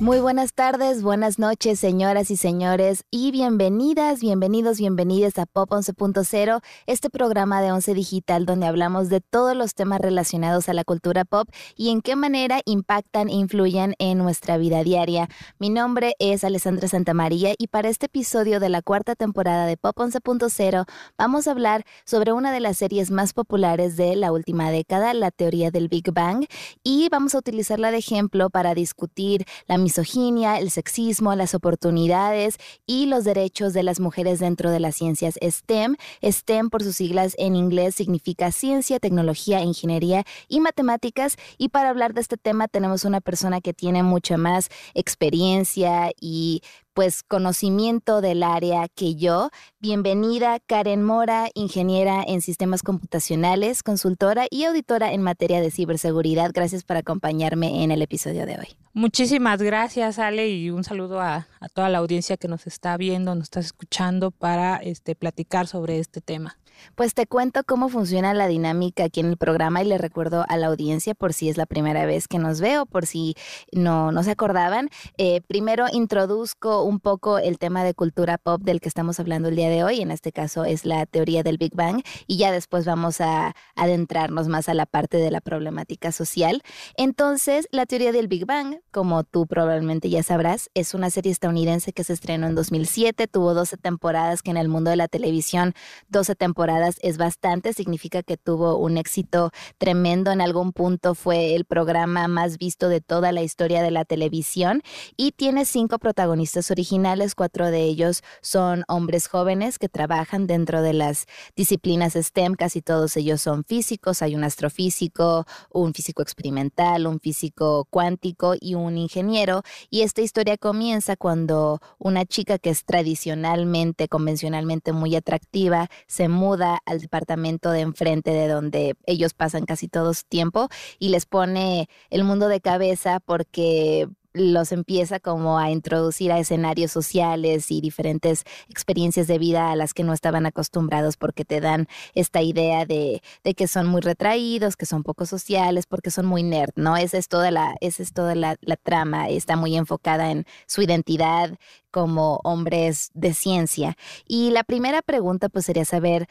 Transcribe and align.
Muy 0.00 0.20
buenas 0.20 0.54
tardes, 0.54 1.02
buenas 1.02 1.40
noches, 1.40 1.80
señoras 1.80 2.30
y 2.30 2.36
señores, 2.36 3.02
y 3.10 3.32
bienvenidas, 3.32 4.20
bienvenidos, 4.20 4.78
bienvenidas 4.78 5.36
a 5.38 5.46
Pop 5.46 5.72
11.0, 5.72 6.60
este 6.86 7.10
programa 7.10 7.60
de 7.60 7.72
Once 7.72 7.92
Digital 7.94 8.46
donde 8.46 8.68
hablamos 8.68 9.08
de 9.08 9.20
todos 9.20 9.56
los 9.56 9.74
temas 9.74 10.00
relacionados 10.00 10.68
a 10.68 10.72
la 10.72 10.84
cultura 10.84 11.24
pop 11.24 11.48
y 11.74 11.90
en 11.90 12.00
qué 12.00 12.14
manera 12.14 12.60
impactan 12.64 13.28
e 13.28 13.32
influyen 13.32 13.96
en 13.98 14.18
nuestra 14.18 14.56
vida 14.56 14.84
diaria. 14.84 15.28
Mi 15.58 15.68
nombre 15.68 16.14
es 16.20 16.44
Alessandra 16.44 16.86
Santamaría 16.86 17.54
y 17.58 17.66
para 17.66 17.88
este 17.88 18.06
episodio 18.06 18.60
de 18.60 18.68
la 18.68 18.82
cuarta 18.82 19.16
temporada 19.16 19.66
de 19.66 19.76
Pop 19.76 19.96
11.0 19.98 20.86
vamos 21.18 21.48
a 21.48 21.50
hablar 21.50 21.84
sobre 22.04 22.32
una 22.32 22.52
de 22.52 22.60
las 22.60 22.78
series 22.78 23.10
más 23.10 23.32
populares 23.32 23.96
de 23.96 24.14
la 24.14 24.30
última 24.30 24.70
década, 24.70 25.12
la 25.12 25.32
teoría 25.32 25.72
del 25.72 25.88
Big 25.88 26.12
Bang, 26.12 26.46
y 26.84 27.08
vamos 27.08 27.34
a 27.34 27.38
utilizarla 27.38 27.90
de 27.90 27.98
ejemplo 27.98 28.48
para 28.48 28.74
discutir 28.74 29.44
la 29.66 29.76
misoginia, 29.88 30.58
el 30.58 30.70
sexismo, 30.70 31.34
las 31.34 31.54
oportunidades 31.54 32.58
y 32.86 33.06
los 33.06 33.24
derechos 33.24 33.72
de 33.72 33.82
las 33.82 34.00
mujeres 34.00 34.38
dentro 34.38 34.70
de 34.70 34.80
las 34.80 34.96
ciencias 34.96 35.38
STEM. 35.42 35.96
STEM 36.22 36.68
por 36.68 36.82
sus 36.82 36.96
siglas 36.96 37.34
en 37.38 37.56
inglés 37.56 37.94
significa 37.94 38.52
ciencia, 38.52 39.00
tecnología, 39.00 39.62
ingeniería 39.62 40.24
y 40.46 40.60
matemáticas. 40.60 41.36
Y 41.56 41.70
para 41.70 41.88
hablar 41.88 42.12
de 42.12 42.20
este 42.20 42.36
tema 42.36 42.68
tenemos 42.68 43.06
una 43.06 43.22
persona 43.22 43.62
que 43.62 43.72
tiene 43.72 44.02
mucha 44.02 44.36
más 44.36 44.68
experiencia 44.92 46.12
y 46.20 46.60
pues 46.98 47.22
conocimiento 47.22 48.20
del 48.20 48.42
área 48.42 48.88
que 48.88 49.14
yo. 49.14 49.50
Bienvenida 49.78 50.58
Karen 50.58 51.04
Mora, 51.04 51.48
ingeniera 51.54 52.24
en 52.26 52.40
sistemas 52.40 52.82
computacionales, 52.82 53.84
consultora 53.84 54.48
y 54.50 54.64
auditora 54.64 55.12
en 55.12 55.22
materia 55.22 55.60
de 55.60 55.70
ciberseguridad. 55.70 56.50
Gracias 56.52 56.82
por 56.82 56.96
acompañarme 56.96 57.84
en 57.84 57.92
el 57.92 58.02
episodio 58.02 58.46
de 58.46 58.58
hoy. 58.58 58.76
Muchísimas 58.94 59.62
gracias, 59.62 60.18
Ale, 60.18 60.48
y 60.48 60.70
un 60.70 60.82
saludo 60.82 61.20
a, 61.20 61.46
toda 61.72 61.88
la 61.88 61.98
audiencia 61.98 62.36
que 62.36 62.48
nos 62.48 62.66
está 62.66 62.96
viendo, 62.96 63.32
nos 63.36 63.44
está 63.44 63.60
escuchando 63.60 64.32
para 64.32 64.78
este, 64.78 65.14
platicar 65.14 65.68
sobre 65.68 66.00
este 66.00 66.20
tema. 66.20 66.58
Pues 66.94 67.14
te 67.14 67.26
cuento 67.26 67.62
cómo 67.64 67.88
funciona 67.88 68.34
la 68.34 68.46
dinámica 68.46 69.04
aquí 69.04 69.20
en 69.20 69.26
el 69.26 69.36
programa 69.36 69.82
y 69.82 69.86
le 69.86 69.98
recuerdo 69.98 70.44
a 70.48 70.56
la 70.56 70.68
audiencia 70.68 71.14
por 71.14 71.32
si 71.32 71.48
es 71.48 71.56
la 71.56 71.66
primera 71.66 72.06
vez 72.06 72.28
que 72.28 72.38
nos 72.38 72.60
veo, 72.60 72.86
por 72.86 73.06
si 73.06 73.34
no, 73.72 74.12
no 74.12 74.22
se 74.22 74.30
acordaban. 74.30 74.88
Eh, 75.16 75.40
primero 75.42 75.86
introduzco 75.92 76.82
un 76.84 77.00
poco 77.00 77.38
el 77.38 77.58
tema 77.58 77.84
de 77.84 77.94
cultura 77.94 78.38
pop 78.38 78.62
del 78.62 78.80
que 78.80 78.88
estamos 78.88 79.18
hablando 79.20 79.48
el 79.48 79.56
día 79.56 79.68
de 79.68 79.84
hoy, 79.84 80.00
en 80.00 80.10
este 80.10 80.32
caso 80.32 80.64
es 80.64 80.84
la 80.84 81.06
teoría 81.06 81.42
del 81.42 81.58
Big 81.58 81.74
Bang, 81.74 82.02
y 82.26 82.36
ya 82.36 82.52
después 82.52 82.84
vamos 82.84 83.20
a 83.20 83.54
adentrarnos 83.74 84.48
más 84.48 84.68
a 84.68 84.74
la 84.74 84.86
parte 84.86 85.16
de 85.16 85.30
la 85.30 85.40
problemática 85.40 86.12
social. 86.12 86.62
Entonces, 86.96 87.68
la 87.72 87.86
teoría 87.86 88.12
del 88.12 88.28
Big 88.28 88.46
Bang, 88.46 88.80
como 88.90 89.24
tú 89.24 89.46
probablemente 89.46 90.10
ya 90.10 90.22
sabrás, 90.22 90.70
es 90.74 90.94
una 90.94 91.10
serie 91.10 91.32
estadounidense 91.32 91.92
que 91.92 92.04
se 92.04 92.12
estrenó 92.12 92.46
en 92.46 92.54
2007, 92.54 93.26
tuvo 93.26 93.54
12 93.54 93.76
temporadas 93.76 94.42
que 94.42 94.50
en 94.50 94.56
el 94.56 94.68
mundo 94.68 94.90
de 94.90 94.96
la 94.96 95.08
televisión, 95.08 95.74
12 96.08 96.34
temporadas 96.34 96.67
es 97.00 97.18
bastante, 97.18 97.72
significa 97.72 98.22
que 98.22 98.36
tuvo 98.36 98.76
un 98.76 98.98
éxito 98.98 99.50
tremendo. 99.78 100.30
En 100.30 100.40
algún 100.40 100.72
punto 100.72 101.14
fue 101.14 101.54
el 101.54 101.64
programa 101.64 102.28
más 102.28 102.58
visto 102.58 102.88
de 102.88 103.00
toda 103.00 103.32
la 103.32 103.42
historia 103.42 103.82
de 103.82 103.90
la 103.90 104.04
televisión 104.04 104.82
y 105.16 105.32
tiene 105.32 105.64
cinco 105.64 105.98
protagonistas 105.98 106.70
originales, 106.70 107.34
cuatro 107.34 107.70
de 107.70 107.84
ellos 107.84 108.22
son 108.42 108.84
hombres 108.88 109.28
jóvenes 109.28 109.78
que 109.78 109.88
trabajan 109.88 110.46
dentro 110.46 110.82
de 110.82 110.92
las 110.92 111.26
disciplinas 111.56 112.14
STEM, 112.14 112.54
casi 112.54 112.82
todos 112.82 113.16
ellos 113.16 113.40
son 113.40 113.64
físicos, 113.64 114.22
hay 114.22 114.34
un 114.34 114.44
astrofísico, 114.44 115.46
un 115.70 115.94
físico 115.94 116.22
experimental, 116.22 117.06
un 117.06 117.20
físico 117.20 117.86
cuántico 117.90 118.54
y 118.60 118.74
un 118.74 118.98
ingeniero. 118.98 119.62
Y 119.90 120.02
esta 120.02 120.20
historia 120.20 120.56
comienza 120.56 121.16
cuando 121.16 121.80
una 121.98 122.24
chica 122.24 122.58
que 122.58 122.70
es 122.70 122.84
tradicionalmente, 122.84 124.08
convencionalmente 124.08 124.92
muy 124.92 125.16
atractiva, 125.16 125.88
se 126.06 126.28
muda 126.28 126.57
al 126.60 127.00
departamento 127.00 127.70
de 127.70 127.80
enfrente 127.80 128.30
de 128.30 128.48
donde 128.48 128.96
ellos 129.06 129.34
pasan 129.34 129.64
casi 129.64 129.88
todo 129.88 130.14
su 130.14 130.24
tiempo 130.24 130.68
y 130.98 131.08
les 131.08 131.26
pone 131.26 131.88
el 132.10 132.24
mundo 132.24 132.48
de 132.48 132.60
cabeza 132.60 133.20
porque 133.20 134.08
los 134.40 134.72
empieza 134.72 135.20
como 135.20 135.58
a 135.58 135.70
introducir 135.70 136.32
a 136.32 136.38
escenarios 136.38 136.92
sociales 136.92 137.70
y 137.70 137.80
diferentes 137.80 138.44
experiencias 138.68 139.26
de 139.26 139.38
vida 139.38 139.70
a 139.70 139.76
las 139.76 139.94
que 139.94 140.04
no 140.04 140.12
estaban 140.12 140.46
acostumbrados 140.46 141.16
porque 141.16 141.44
te 141.44 141.60
dan 141.60 141.88
esta 142.14 142.42
idea 142.42 142.86
de, 142.86 143.22
que 143.56 143.68
son 143.68 143.86
muy 143.86 144.00
retraídos, 144.00 144.76
que 144.76 144.86
son 144.86 145.02
poco 145.02 145.26
sociales, 145.26 145.86
porque 145.86 146.10
son 146.10 146.26
muy 146.26 146.42
nerd, 146.42 146.72
¿no? 146.76 146.96
Esa 146.96 147.18
es 147.18 147.28
toda 147.28 147.50
la, 147.50 147.76
esa 147.80 148.02
es 148.02 148.12
toda 148.12 148.34
la 148.34 148.56
trama, 148.82 149.28
está 149.28 149.56
muy 149.56 149.76
enfocada 149.76 150.30
en 150.30 150.46
su 150.66 150.82
identidad 150.82 151.58
como 151.90 152.40
hombres 152.44 153.10
de 153.14 153.34
ciencia. 153.34 153.96
Y 154.26 154.50
la 154.50 154.64
primera 154.64 155.02
pregunta 155.02 155.48
pues 155.48 155.64
sería 155.64 155.84
saber 155.84 156.28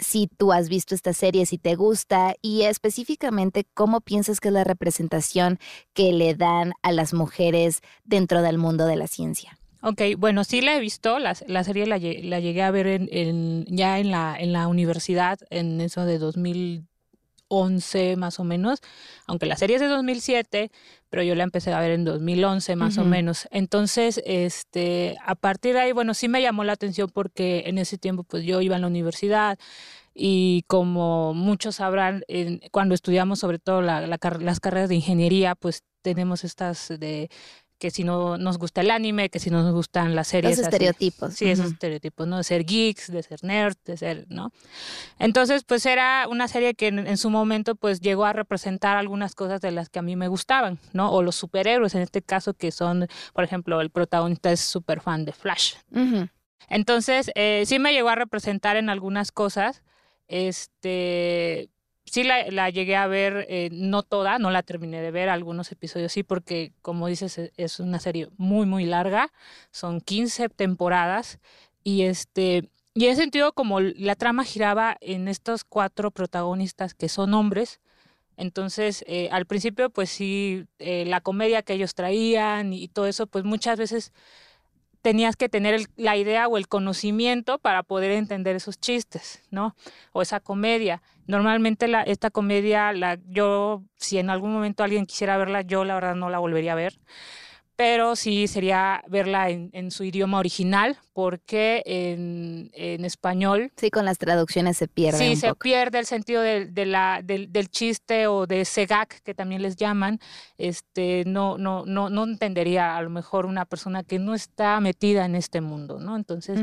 si 0.00 0.26
tú 0.26 0.52
has 0.52 0.68
visto 0.68 0.94
esta 0.94 1.12
serie, 1.12 1.46
si 1.46 1.58
te 1.58 1.74
gusta 1.74 2.34
y 2.42 2.62
específicamente 2.62 3.64
cómo 3.74 4.00
piensas 4.00 4.40
que 4.40 4.48
es 4.48 4.54
la 4.54 4.64
representación 4.64 5.58
que 5.94 6.12
le 6.12 6.34
dan 6.34 6.72
a 6.82 6.92
las 6.92 7.14
mujeres 7.14 7.80
dentro 8.04 8.42
del 8.42 8.58
mundo 8.58 8.86
de 8.86 8.96
la 8.96 9.06
ciencia. 9.06 9.56
Ok, 9.82 10.02
bueno, 10.18 10.44
sí 10.44 10.60
la 10.60 10.76
he 10.76 10.80
visto, 10.80 11.18
la, 11.18 11.34
la 11.46 11.64
serie 11.64 11.86
la, 11.86 11.96
llegué 11.96 12.62
a 12.62 12.70
ver 12.70 12.86
en, 12.86 13.64
ya 13.64 13.98
en 13.98 14.10
la, 14.10 14.36
en 14.38 14.52
la 14.52 14.68
universidad, 14.68 15.38
en 15.48 15.80
eso 15.80 16.04
de 16.04 16.18
2011 17.50 18.16
más 18.16 18.40
o 18.40 18.44
menos, 18.44 18.80
aunque 19.26 19.46
la 19.46 19.56
serie 19.56 19.76
es 19.76 19.82
de 19.82 19.88
2007, 19.88 20.70
pero 21.10 21.22
yo 21.22 21.34
la 21.34 21.44
empecé 21.44 21.72
a 21.72 21.80
ver 21.80 21.90
en 21.90 22.04
2011 22.04 22.76
más 22.76 22.96
o 22.98 23.04
menos. 23.04 23.48
Entonces, 23.50 24.22
este, 24.24 25.16
a 25.24 25.34
partir 25.34 25.74
de 25.74 25.80
ahí, 25.80 25.92
bueno, 25.92 26.14
sí 26.14 26.28
me 26.28 26.40
llamó 26.40 26.64
la 26.64 26.72
atención 26.72 27.10
porque 27.12 27.64
en 27.66 27.78
ese 27.78 27.98
tiempo 27.98 28.22
pues 28.22 28.44
yo 28.44 28.60
iba 28.60 28.76
a 28.76 28.78
la 28.78 28.86
universidad 28.86 29.58
y 30.14 30.64
como 30.68 31.34
muchos 31.34 31.76
sabrán, 31.76 32.22
cuando 32.70 32.94
estudiamos 32.94 33.40
sobre 33.40 33.58
todo 33.58 33.82
las 33.82 34.60
carreras 34.60 34.88
de 34.88 34.94
ingeniería, 34.94 35.54
pues 35.54 35.82
tenemos 36.02 36.44
estas 36.44 36.88
de 36.88 37.30
que 37.80 37.90
si 37.90 38.04
no 38.04 38.36
nos 38.36 38.58
gusta 38.58 38.82
el 38.82 38.90
anime, 38.90 39.30
que 39.30 39.38
si 39.38 39.48
no 39.48 39.62
nos 39.62 39.72
gustan 39.72 40.14
las 40.14 40.28
series. 40.28 40.58
Los 40.58 40.66
estereotipos. 40.66 41.32
sí, 41.32 41.48
esos 41.48 41.72
estereotipos, 41.72 42.28
¿no? 42.28 42.36
De 42.36 42.44
ser 42.44 42.66
geeks, 42.66 43.10
de 43.10 43.22
ser 43.22 43.42
nerd, 43.42 43.74
de 43.86 43.96
ser, 43.96 44.26
¿no? 44.28 44.52
Entonces, 45.18 45.64
pues 45.64 45.86
era 45.86 46.28
una 46.28 46.46
serie 46.46 46.74
que 46.74 46.88
en, 46.88 47.16
su 47.16 47.30
momento, 47.30 47.74
pues 47.74 48.00
llegó 48.00 48.26
a 48.26 48.34
representar 48.34 48.98
algunas 48.98 49.34
cosas 49.34 49.62
de 49.62 49.70
las 49.70 49.88
que 49.88 49.98
a 49.98 50.02
mí 50.02 50.14
me 50.14 50.28
gustaban, 50.28 50.78
¿no? 50.92 51.10
O 51.10 51.22
los 51.22 51.36
superhéroes, 51.36 51.94
en 51.94 52.02
este 52.02 52.20
caso, 52.20 52.52
que 52.52 52.70
son, 52.70 53.08
por 53.32 53.44
ejemplo, 53.44 53.80
el 53.80 53.88
protagonista 53.88 54.52
es 54.52 54.60
súper 54.60 55.00
fan 55.00 55.24
de 55.24 55.32
Flash. 55.32 55.76
Entonces, 56.68 57.30
eh, 57.34 57.64
sí 57.64 57.78
me 57.78 57.94
llegó 57.94 58.10
a 58.10 58.14
representar 58.14 58.76
en 58.76 58.90
algunas 58.90 59.32
cosas, 59.32 59.82
este 60.28 61.70
sí 62.04 62.24
la, 62.24 62.70
llegué 62.70 62.96
a 62.96 63.06
ver, 63.06 63.46
eh, 63.48 63.70
no 63.72 64.02
toda, 64.02 64.38
no 64.38 64.50
la 64.50 64.62
terminé 64.62 65.00
de 65.00 65.10
ver, 65.10 65.28
algunos 65.28 65.72
episodios 65.72 66.12
sí, 66.12 66.22
porque 66.22 66.72
como 66.82 67.06
dices, 67.06 67.38
e, 67.38 67.52
es 67.56 67.80
una 67.80 68.00
serie 68.00 68.28
muy, 68.36 68.66
muy 68.66 68.84
larga, 68.84 69.32
son 69.70 70.00
15 70.00 70.48
temporadas 70.48 71.38
y 71.84 72.02
este... 72.02 72.68
Y 72.92 73.06
he 73.06 73.14
sentido 73.14 73.52
como 73.52 73.78
la 73.80 74.16
trama 74.16 74.44
giraba 74.44 74.96
en 75.00 75.28
estos 75.28 75.62
cuatro 75.62 76.10
protagonistas 76.10 76.92
que 76.92 77.08
son 77.08 77.34
hombres, 77.34 77.80
entonces, 78.40 79.04
eh, 79.06 79.28
al 79.32 79.44
principio, 79.44 79.90
pues 79.90 80.08
sí, 80.08 80.64
eh, 80.78 81.04
la 81.06 81.20
comedia 81.20 81.60
que 81.60 81.74
ellos 81.74 81.94
traían 81.94 82.72
y 82.72 82.88
todo 82.88 83.06
eso, 83.06 83.26
pues 83.26 83.44
muchas 83.44 83.78
veces 83.78 84.14
tenías 85.02 85.36
que 85.36 85.50
tener 85.50 85.82
la 85.96 86.16
idea 86.16 86.48
o 86.48 86.56
el 86.56 86.66
conocimiento 86.66 87.58
para 87.58 87.82
poder 87.82 88.12
entender 88.12 88.56
esos 88.56 88.80
chistes, 88.80 89.42
¿no? 89.50 89.76
O 90.12 90.22
esa 90.22 90.40
comedia. 90.40 91.02
Normalmente 91.30 91.88
la, 91.88 92.02
esta 92.02 92.30
comedia, 92.30 92.92
la, 92.92 93.18
yo, 93.28 93.84
si 93.96 94.18
en 94.18 94.30
algún 94.30 94.52
momento 94.52 94.82
alguien 94.82 95.06
quisiera 95.06 95.38
verla, 95.38 95.62
yo 95.62 95.84
la 95.84 95.94
verdad 95.94 96.14
no 96.16 96.28
la 96.28 96.38
volvería 96.38 96.72
a 96.72 96.76
ver 96.76 96.98
pero 97.80 98.14
sí 98.14 98.46
sería 98.46 99.02
verla 99.08 99.48
en, 99.48 99.90
su 99.90 100.04
idioma 100.04 100.38
original, 100.38 100.98
porque 101.14 101.82
en, 101.86 102.70
en, 102.74 103.06
español... 103.06 103.72
Sí, 103.74 103.90
con 103.90 104.04
las 104.04 104.18
traducciones 104.18 104.76
se 104.76 104.86
pierde. 104.86 105.16
Sí, 105.16 105.34
se 105.34 105.54
pierde 105.54 105.98
el 105.98 106.04
sentido 106.04 106.42
de, 106.42 106.66
de 106.66 106.84
la, 106.84 107.22
del, 107.24 107.50
del, 107.50 107.70
chiste 107.70 108.26
o 108.26 108.46
de 108.46 108.66
segak, 108.66 109.22
que 109.22 109.32
también 109.32 109.62
les 109.62 109.76
llaman. 109.76 110.20
Este, 110.58 111.24
no, 111.24 111.56
no, 111.56 111.86
no, 111.86 112.10
no 112.10 112.24
entendería 112.24 112.98
a 112.98 113.00
lo 113.00 113.08
mejor 113.08 113.46
una 113.46 113.64
persona 113.64 114.04
que 114.04 114.18
no 114.18 114.34
está 114.34 114.78
metida 114.80 115.24
en 115.24 115.34
este 115.34 115.62
mundo, 115.62 116.00
¿no? 116.00 116.16
Entonces... 116.16 116.60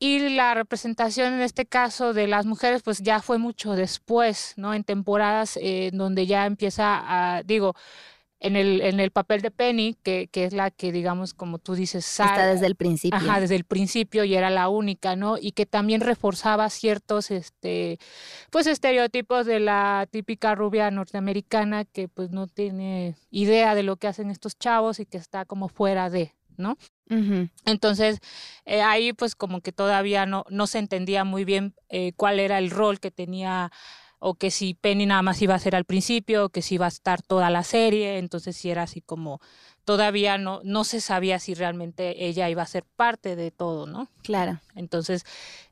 Y 0.00 0.28
la 0.30 0.54
representación 0.54 1.34
en 1.34 1.40
este 1.40 1.66
caso 1.66 2.14
de 2.14 2.28
las 2.28 2.46
mujeres, 2.46 2.82
pues 2.82 2.98
ya 2.98 3.20
fue 3.20 3.38
mucho 3.38 3.72
después, 3.72 4.54
¿no? 4.56 4.72
En 4.72 4.84
temporadas 4.84 5.58
eh, 5.60 5.90
donde 5.92 6.26
ya 6.26 6.46
empieza 6.46 7.02
a, 7.04 7.42
digo, 7.42 7.74
en 8.40 8.56
el, 8.56 8.80
en 8.82 9.00
el 9.00 9.10
papel 9.10 9.42
de 9.42 9.50
Penny, 9.50 9.96
que, 10.02 10.28
que 10.30 10.44
es 10.44 10.52
la 10.52 10.70
que, 10.70 10.92
digamos, 10.92 11.34
como 11.34 11.58
tú 11.58 11.74
dices, 11.74 12.06
Está 12.06 12.46
desde 12.46 12.66
el 12.66 12.76
principio. 12.76 13.18
Ajá, 13.18 13.40
desde 13.40 13.56
el 13.56 13.64
principio 13.64 14.24
y 14.24 14.34
era 14.34 14.50
la 14.50 14.68
única, 14.68 15.16
¿no? 15.16 15.36
Y 15.38 15.52
que 15.52 15.66
también 15.66 16.00
reforzaba 16.00 16.70
ciertos, 16.70 17.30
este, 17.30 17.98
pues, 18.50 18.66
estereotipos 18.66 19.46
de 19.46 19.58
la 19.60 20.06
típica 20.10 20.54
rubia 20.54 20.90
norteamericana 20.90 21.84
que, 21.84 22.06
pues, 22.08 22.30
no 22.30 22.46
tiene 22.46 23.16
idea 23.30 23.74
de 23.74 23.82
lo 23.82 23.96
que 23.96 24.06
hacen 24.06 24.30
estos 24.30 24.56
chavos 24.56 25.00
y 25.00 25.06
que 25.06 25.18
está 25.18 25.44
como 25.44 25.68
fuera 25.68 26.08
de, 26.08 26.34
¿no? 26.58 26.76
Entonces, 27.64 28.20
eh, 28.66 28.82
ahí 28.82 29.14
pues 29.14 29.34
como 29.34 29.62
que 29.62 29.72
todavía 29.72 30.26
no, 30.26 30.44
no 30.50 30.66
se 30.66 30.78
entendía 30.78 31.24
muy 31.24 31.44
bien 31.44 31.74
eh, 31.88 32.12
cuál 32.16 32.38
era 32.38 32.58
el 32.58 32.70
rol 32.70 33.00
que 33.00 33.10
tenía 33.10 33.72
o 34.18 34.34
que 34.34 34.50
si 34.50 34.74
Penny 34.74 35.06
nada 35.06 35.22
más 35.22 35.40
iba 35.42 35.54
a 35.54 35.58
ser 35.58 35.76
al 35.76 35.84
principio, 35.84 36.46
o 36.46 36.48
que 36.48 36.62
si 36.62 36.74
iba 36.74 36.86
a 36.86 36.88
estar 36.88 37.22
toda 37.22 37.50
la 37.50 37.62
serie, 37.62 38.18
entonces 38.18 38.56
si 38.56 38.70
era 38.70 38.82
así 38.82 39.00
como 39.00 39.40
todavía 39.88 40.36
no, 40.36 40.60
no 40.64 40.84
se 40.84 41.00
sabía 41.00 41.38
si 41.38 41.54
realmente 41.54 42.26
ella 42.26 42.50
iba 42.50 42.60
a 42.60 42.66
ser 42.66 42.84
parte 42.84 43.36
de 43.36 43.50
todo, 43.50 43.86
¿no? 43.86 44.10
Claro. 44.22 44.60
Entonces, 44.74 45.24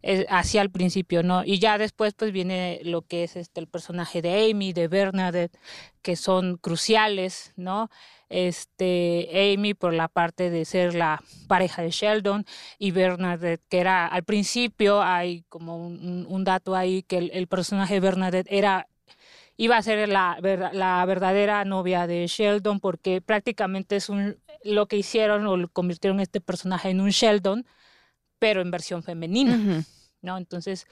eh, 0.03 0.25
así 0.31 0.57
al 0.57 0.71
principio, 0.71 1.23
¿no? 1.23 1.45
Y 1.45 1.59
ya 1.59 1.77
después 1.77 2.15
pues 2.15 2.33
viene 2.33 2.81
lo 2.83 3.03
que 3.03 3.25
es 3.25 3.37
este 3.37 3.61
el 3.61 3.67
personaje 3.67 4.23
de 4.23 4.51
Amy, 4.51 4.73
de 4.73 4.89
Bernadette, 4.89 5.59
que 6.01 6.17
son 6.17 6.57
cruciales, 6.57 7.53
¿no? 7.57 7.91
Este, 8.31 9.53
Amy 9.53 9.75
por 9.75 9.93
la 9.93 10.09
parte 10.09 10.49
de 10.49 10.65
ser 10.65 10.95
la 10.95 11.23
pareja 11.47 11.83
de 11.83 11.91
Sheldon 11.91 12.47
y 12.79 12.93
Bernadette, 12.93 13.61
que 13.69 13.81
era 13.81 14.07
al 14.07 14.25
principio, 14.25 15.03
hay 15.03 15.43
como 15.51 15.77
un, 15.77 16.45
dato 16.45 16.75
ahí 16.75 17.03
que 17.03 17.19
el, 17.19 17.31
el 17.35 17.49
personaje 17.49 17.93
de 17.93 18.01
Bernadette 18.01 18.49
era 18.51 18.89
iba 19.57 19.77
a 19.77 19.83
ser 19.83 20.09
la, 20.09 20.39
la 20.73 21.05
verdadera 21.07 21.65
novia 21.65 22.07
de 22.07 22.27
Sheldon 22.27 22.81
porque 22.81 23.21
prácticamente 23.21 23.97
es 23.97 24.09
un, 24.09 24.39
lo 24.65 24.87
que 24.87 24.97
hicieron 24.97 25.47
o 25.47 25.69
convirtieron 25.69 26.21
este 26.21 26.41
personaje 26.41 26.91
en 26.91 27.01
un 27.01 27.11
Sheldon, 27.11 27.67
pero 28.39 28.61
en 28.61 28.71
versión 28.71 29.03
femenina, 29.03 29.85
¿no? 30.21 30.37
Entonces, 30.37 30.87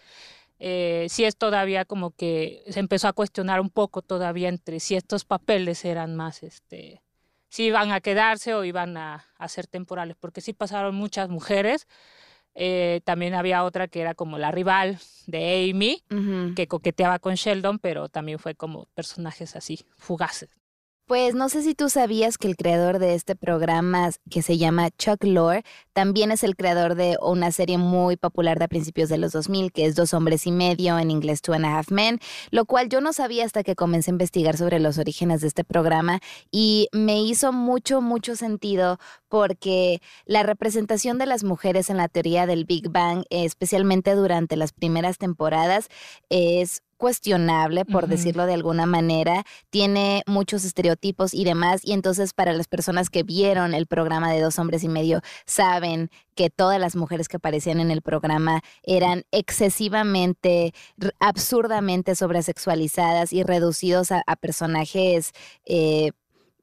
eh, 0.59 1.07
sí 1.11 1.25
es 1.25 1.37
todavía 1.37 1.85
como 1.85 2.13
que 2.13 2.63
se 2.69 2.81
empezó 2.81 3.09
a 3.09 3.13
cuestionar 3.13 3.61
un 3.61 3.71
poco 3.71 4.01
todavía 4.01 4.49
entre 4.49 4.81
si 4.81 4.95
estos 4.95 5.25
papeles 5.25 5.85
eran 5.85 6.17
más, 6.17 6.43
este, 6.43 7.03
si 7.49 7.65
iban 7.65 7.93
a 7.93 8.01
quedarse 8.01 8.55
o 8.55 8.65
iban 8.65 8.97
a, 8.97 9.27
a 9.37 9.49
ser 9.49 9.67
temporales, 9.67 10.17
porque 10.19 10.41
sí 10.41 10.55
pasaron 10.55 10.95
muchas 10.95 11.29
mujeres, 11.29 11.87
eh, 12.55 13.01
también 13.05 13.35
había 13.35 13.65
otra 13.65 13.89
que 13.89 14.01
era 14.01 14.15
como 14.15 14.39
la 14.39 14.51
rival 14.51 14.99
de 15.27 15.71
Amy, 15.71 16.03
que 16.55 16.69
coqueteaba 16.69 17.19
con 17.19 17.35
Sheldon, 17.35 17.79
pero 17.79 18.09
también 18.09 18.39
fue 18.39 18.55
como 18.55 18.87
personajes 18.95 19.57
así, 19.57 19.85
fugaces. 19.97 20.49
Pues 21.07 21.35
no 21.35 21.51
sé 21.51 21.61
si 21.61 21.75
tú 21.75 21.91
sabías 21.91 22.39
que 22.39 22.49
el 22.49 22.57
creador 22.57 22.99
de 22.99 23.15
este 23.15 23.37
programa, 23.37 24.09
que 24.31 24.41
se 24.41 24.57
llama 24.57 24.89
Chuck 24.97 25.23
Lorre, 25.25 25.63
también 25.93 26.31
es 26.31 26.43
el 26.43 26.57
creador 26.57 26.95
de 26.95 27.19
una 27.21 27.53
serie 27.53 27.77
muy 27.77 28.17
popular 28.17 28.59
de 28.59 28.69
principios 28.69 29.11
de 29.11 29.19
los 29.19 29.33
2000, 29.33 29.71
que 29.71 29.85
es 29.85 29.97
Dos 29.97 30.15
Hombres 30.15 30.47
y 30.47 30.51
Medio, 30.51 30.99
en 30.99 31.11
inglés 31.11 31.43
Two 31.43 31.53
and 31.53 31.67
a 31.67 31.77
Half 31.79 31.91
Men, 31.91 32.21
lo 32.51 32.65
cual 32.65 32.89
yo 32.89 33.03
no 33.03 33.13
sabía 33.13 33.45
hasta 33.45 33.63
que 33.63 33.75
comencé 33.75 34.11
a 34.11 34.15
investigar 34.15 34.57
sobre 34.57 34.81
los 34.81 34.97
orígenes 34.97 35.43
de 35.43 35.49
este 35.49 35.63
programa 35.63 36.21
y 36.51 36.89
me 36.93 37.21
hizo 37.21 37.53
mucho, 37.53 38.01
mucho 38.01 38.35
sentido 38.35 38.99
porque 39.29 40.01
la 40.25 40.43
representación 40.43 41.19
de 41.19 41.27
las 41.27 41.45
mujeres 41.45 41.91
en 41.91 41.99
la 41.99 42.09
teoría 42.09 42.47
del 42.47 42.65
Big 42.65 42.89
Bang, 42.89 43.25
especialmente 43.29 44.15
durante 44.15 44.57
las 44.57 44.73
primeras 44.73 45.19
temporadas, 45.19 45.89
es 46.31 46.81
cuestionable, 47.05 47.85
por 47.85 48.07
decirlo 48.07 48.47
de 48.47 48.55
alguna 48.55 48.87
manera, 48.87 49.45
tiene 49.69 50.23
muchos 50.27 50.65
estereotipos 50.65 51.35
y 51.35 51.45
demás, 51.45 51.83
y 51.85 51.93
entonces 51.93 52.33
para 52.33 52.55
las 52.55 52.67
personas 52.67 53.11
que 53.11 53.23
vieron 53.23 53.75
el 53.75 53.87
programa 53.87 54.33
de 54.33 54.41
Dos 54.41 54.59
Hombres 54.59 54.83
y 54.85 54.89
Medio, 54.89 55.21
saben 55.45 56.09
que 56.35 56.49
todas 56.49 56.81
las 56.81 56.97
mujeres 56.97 57.29
que 57.29 57.37
aparecían 57.37 57.79
en 57.81 57.91
el 57.91 58.01
programa 58.01 58.63
eran 58.85 59.25
excesivamente, 59.33 60.73
absurdamente 61.21 62.15
sobresexualizadas 62.15 63.35
y 63.35 63.43
reducidos 63.43 64.11
a, 64.11 64.23
personajes 64.41 65.33
eh, 65.67 66.13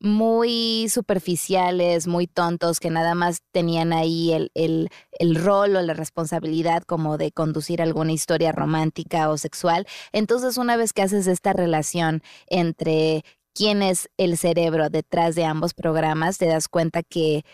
muy 0.01 0.87
superficiales, 0.89 2.07
muy 2.07 2.25
tontos, 2.25 2.79
que 2.79 2.89
nada 2.89 3.13
más 3.13 3.43
tenían 3.51 3.93
ahí 3.93 4.33
el, 4.33 4.51
el, 4.55 4.89
el, 5.19 5.35
rol 5.35 5.75
o 5.75 5.81
la 5.81 5.93
responsabilidad 5.93 6.83
como 6.83 7.17
de 7.19 7.31
conducir 7.31 7.81
alguna 7.81 8.11
historia 8.11 8.51
romántica 8.51 9.29
o 9.29 9.37
sexual. 9.37 9.85
Entonces, 10.11 10.57
una 10.57 10.75
vez 10.75 10.91
que 10.93 11.03
haces 11.03 11.27
esta 11.27 11.53
relación 11.53 12.23
entre 12.47 13.23
quién 13.53 13.83
es 13.83 14.09
el 14.17 14.37
cerebro 14.37 14.89
detrás 14.89 15.35
de 15.35 15.45
ambos 15.45 15.75
programas, 15.75 16.39
te 16.39 16.47
das 16.47 16.67
cuenta 16.67 17.03
que 17.03 17.45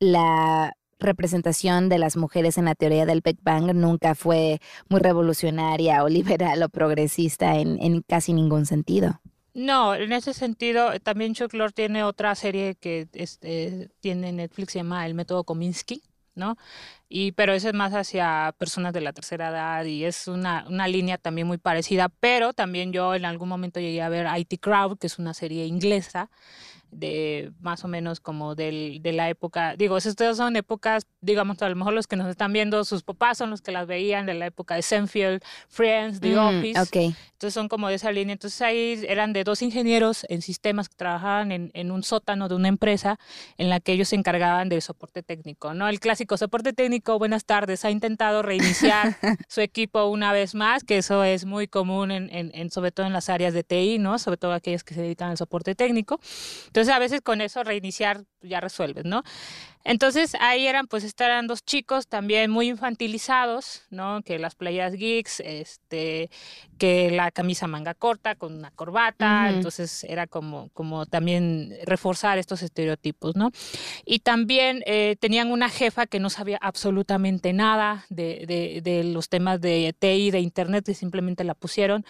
la 0.00 0.74
representación 0.98 1.88
de 1.88 1.98
las 1.98 2.16
mujeres 2.16 2.58
en 2.58 2.64
la 2.64 2.74
teoría 2.74 3.06
del 3.06 3.22
Big 3.22 3.38
Bang 3.42 3.72
nunca 3.74 4.16
fue 4.16 4.60
muy 4.88 5.00
revolucionaria 5.00 6.02
o 6.02 6.08
liberal 6.08 6.62
o 6.64 6.68
progresista 6.68 7.58
en, 7.58 7.80
en 7.80 8.02
casi 8.02 8.32
ningún 8.32 8.66
sentido. 8.66 9.21
No, 9.54 9.94
en 9.94 10.12
ese 10.12 10.32
sentido, 10.32 10.98
también 11.00 11.34
Chuck 11.34 11.52
Lorre 11.52 11.72
tiene 11.72 12.04
otra 12.04 12.34
serie 12.34 12.74
que 12.74 13.08
este, 13.12 13.90
tiene 14.00 14.32
Netflix, 14.32 14.72
se 14.72 14.78
llama 14.78 15.06
El 15.06 15.14
Método 15.14 15.44
Kominsky, 15.44 16.02
¿no? 16.34 16.56
Y, 17.10 17.32
pero 17.32 17.52
ese 17.52 17.68
es 17.68 17.74
más 17.74 17.92
hacia 17.92 18.54
personas 18.58 18.94
de 18.94 19.02
la 19.02 19.12
tercera 19.12 19.50
edad 19.50 19.84
y 19.84 20.04
es 20.04 20.26
una, 20.26 20.64
una 20.68 20.88
línea 20.88 21.18
también 21.18 21.46
muy 21.46 21.58
parecida, 21.58 22.08
pero 22.08 22.54
también 22.54 22.92
yo 22.92 23.14
en 23.14 23.26
algún 23.26 23.50
momento 23.50 23.78
llegué 23.78 24.00
a 24.00 24.08
ver 24.08 24.26
IT 24.38 24.58
Crowd, 24.60 24.98
que 24.98 25.06
es 25.08 25.18
una 25.18 25.34
serie 25.34 25.66
inglesa, 25.66 26.30
de 26.92 27.52
más 27.60 27.84
o 27.84 27.88
menos 27.88 28.20
como 28.20 28.54
del, 28.54 29.00
de 29.02 29.12
la 29.12 29.28
época, 29.28 29.74
digo, 29.76 29.96
estas 29.96 30.36
son 30.36 30.56
épocas, 30.56 31.06
digamos, 31.20 31.60
a 31.62 31.68
lo 31.68 31.76
mejor 31.76 31.94
los 31.94 32.06
que 32.06 32.16
nos 32.16 32.28
están 32.28 32.52
viendo, 32.52 32.84
sus 32.84 33.02
papás 33.02 33.38
son 33.38 33.50
los 33.50 33.62
que 33.62 33.72
las 33.72 33.86
veían 33.86 34.26
de 34.26 34.34
la 34.34 34.46
época 34.46 34.74
de 34.74 34.82
Senfield, 34.82 35.42
Friends, 35.68 36.20
The 36.20 36.36
mm, 36.36 36.38
Office. 36.38 36.80
Okay. 36.80 37.16
Entonces 37.32 37.54
son 37.54 37.68
como 37.68 37.88
de 37.88 37.94
esa 37.94 38.12
línea. 38.12 38.34
Entonces 38.34 38.60
ahí 38.62 39.04
eran 39.08 39.32
de 39.32 39.42
dos 39.42 39.62
ingenieros 39.62 40.24
en 40.28 40.42
sistemas 40.42 40.88
que 40.88 40.94
trabajaban 40.94 41.50
en, 41.50 41.70
en 41.74 41.90
un 41.90 42.02
sótano 42.04 42.48
de 42.48 42.54
una 42.54 42.68
empresa 42.68 43.18
en 43.56 43.68
la 43.68 43.80
que 43.80 43.92
ellos 43.92 44.08
se 44.08 44.16
encargaban 44.16 44.68
del 44.68 44.82
soporte 44.82 45.22
técnico, 45.22 45.74
¿no? 45.74 45.88
El 45.88 45.98
clásico 45.98 46.36
soporte 46.36 46.72
técnico, 46.72 47.18
buenas 47.18 47.44
tardes, 47.44 47.84
ha 47.84 47.90
intentado 47.90 48.42
reiniciar 48.42 49.16
su 49.48 49.60
equipo 49.60 50.04
una 50.06 50.32
vez 50.32 50.54
más, 50.54 50.84
que 50.84 50.98
eso 50.98 51.24
es 51.24 51.44
muy 51.44 51.66
común 51.66 52.10
en, 52.10 52.30
en, 52.32 52.70
sobre 52.70 52.92
todo 52.92 53.06
en 53.06 53.12
las 53.12 53.28
áreas 53.28 53.54
de 53.54 53.64
TI, 53.64 53.98
¿no? 53.98 54.18
Sobre 54.18 54.36
todo 54.36 54.52
aquellas 54.52 54.84
que 54.84 54.94
se 54.94 55.02
dedican 55.02 55.30
al 55.30 55.36
soporte 55.36 55.74
técnico. 55.74 56.20
Entonces 56.66 56.81
entonces 56.82 56.96
a 56.96 56.98
veces 56.98 57.20
con 57.20 57.40
eso 57.40 57.62
reiniciar 57.62 58.24
ya 58.40 58.60
resuelves, 58.60 59.04
¿no? 59.04 59.22
Entonces 59.84 60.34
ahí 60.40 60.66
eran, 60.66 60.88
pues 60.88 61.04
estarán 61.04 61.46
dos 61.46 61.64
chicos 61.64 62.08
también 62.08 62.50
muy 62.50 62.68
infantilizados, 62.68 63.82
¿no? 63.90 64.22
Que 64.22 64.40
las 64.40 64.56
playas 64.56 64.94
geeks, 64.94 65.38
este, 65.40 66.28
que 66.78 67.12
la 67.12 67.30
camisa 67.30 67.68
manga 67.68 67.94
corta 67.94 68.34
con 68.34 68.56
una 68.56 68.72
corbata, 68.72 69.48
entonces 69.50 70.02
era 70.02 70.26
como, 70.26 70.70
como 70.70 71.06
también 71.06 71.72
reforzar 71.84 72.38
estos 72.38 72.62
estereotipos, 72.62 73.36
¿no? 73.36 73.52
Y 74.04 74.18
también 74.20 74.82
eh, 74.86 75.14
tenían 75.20 75.52
una 75.52 75.68
jefa 75.68 76.06
que 76.06 76.18
no 76.18 76.30
sabía 76.30 76.58
absolutamente 76.60 77.52
nada 77.52 78.06
de, 78.08 78.44
de, 78.46 78.80
de 78.82 79.04
los 79.04 79.28
temas 79.28 79.60
de 79.60 79.94
TI, 79.96 80.32
de 80.32 80.40
Internet, 80.40 80.88
y 80.88 80.94
simplemente 80.94 81.44
la 81.44 81.54
pusieron 81.54 82.04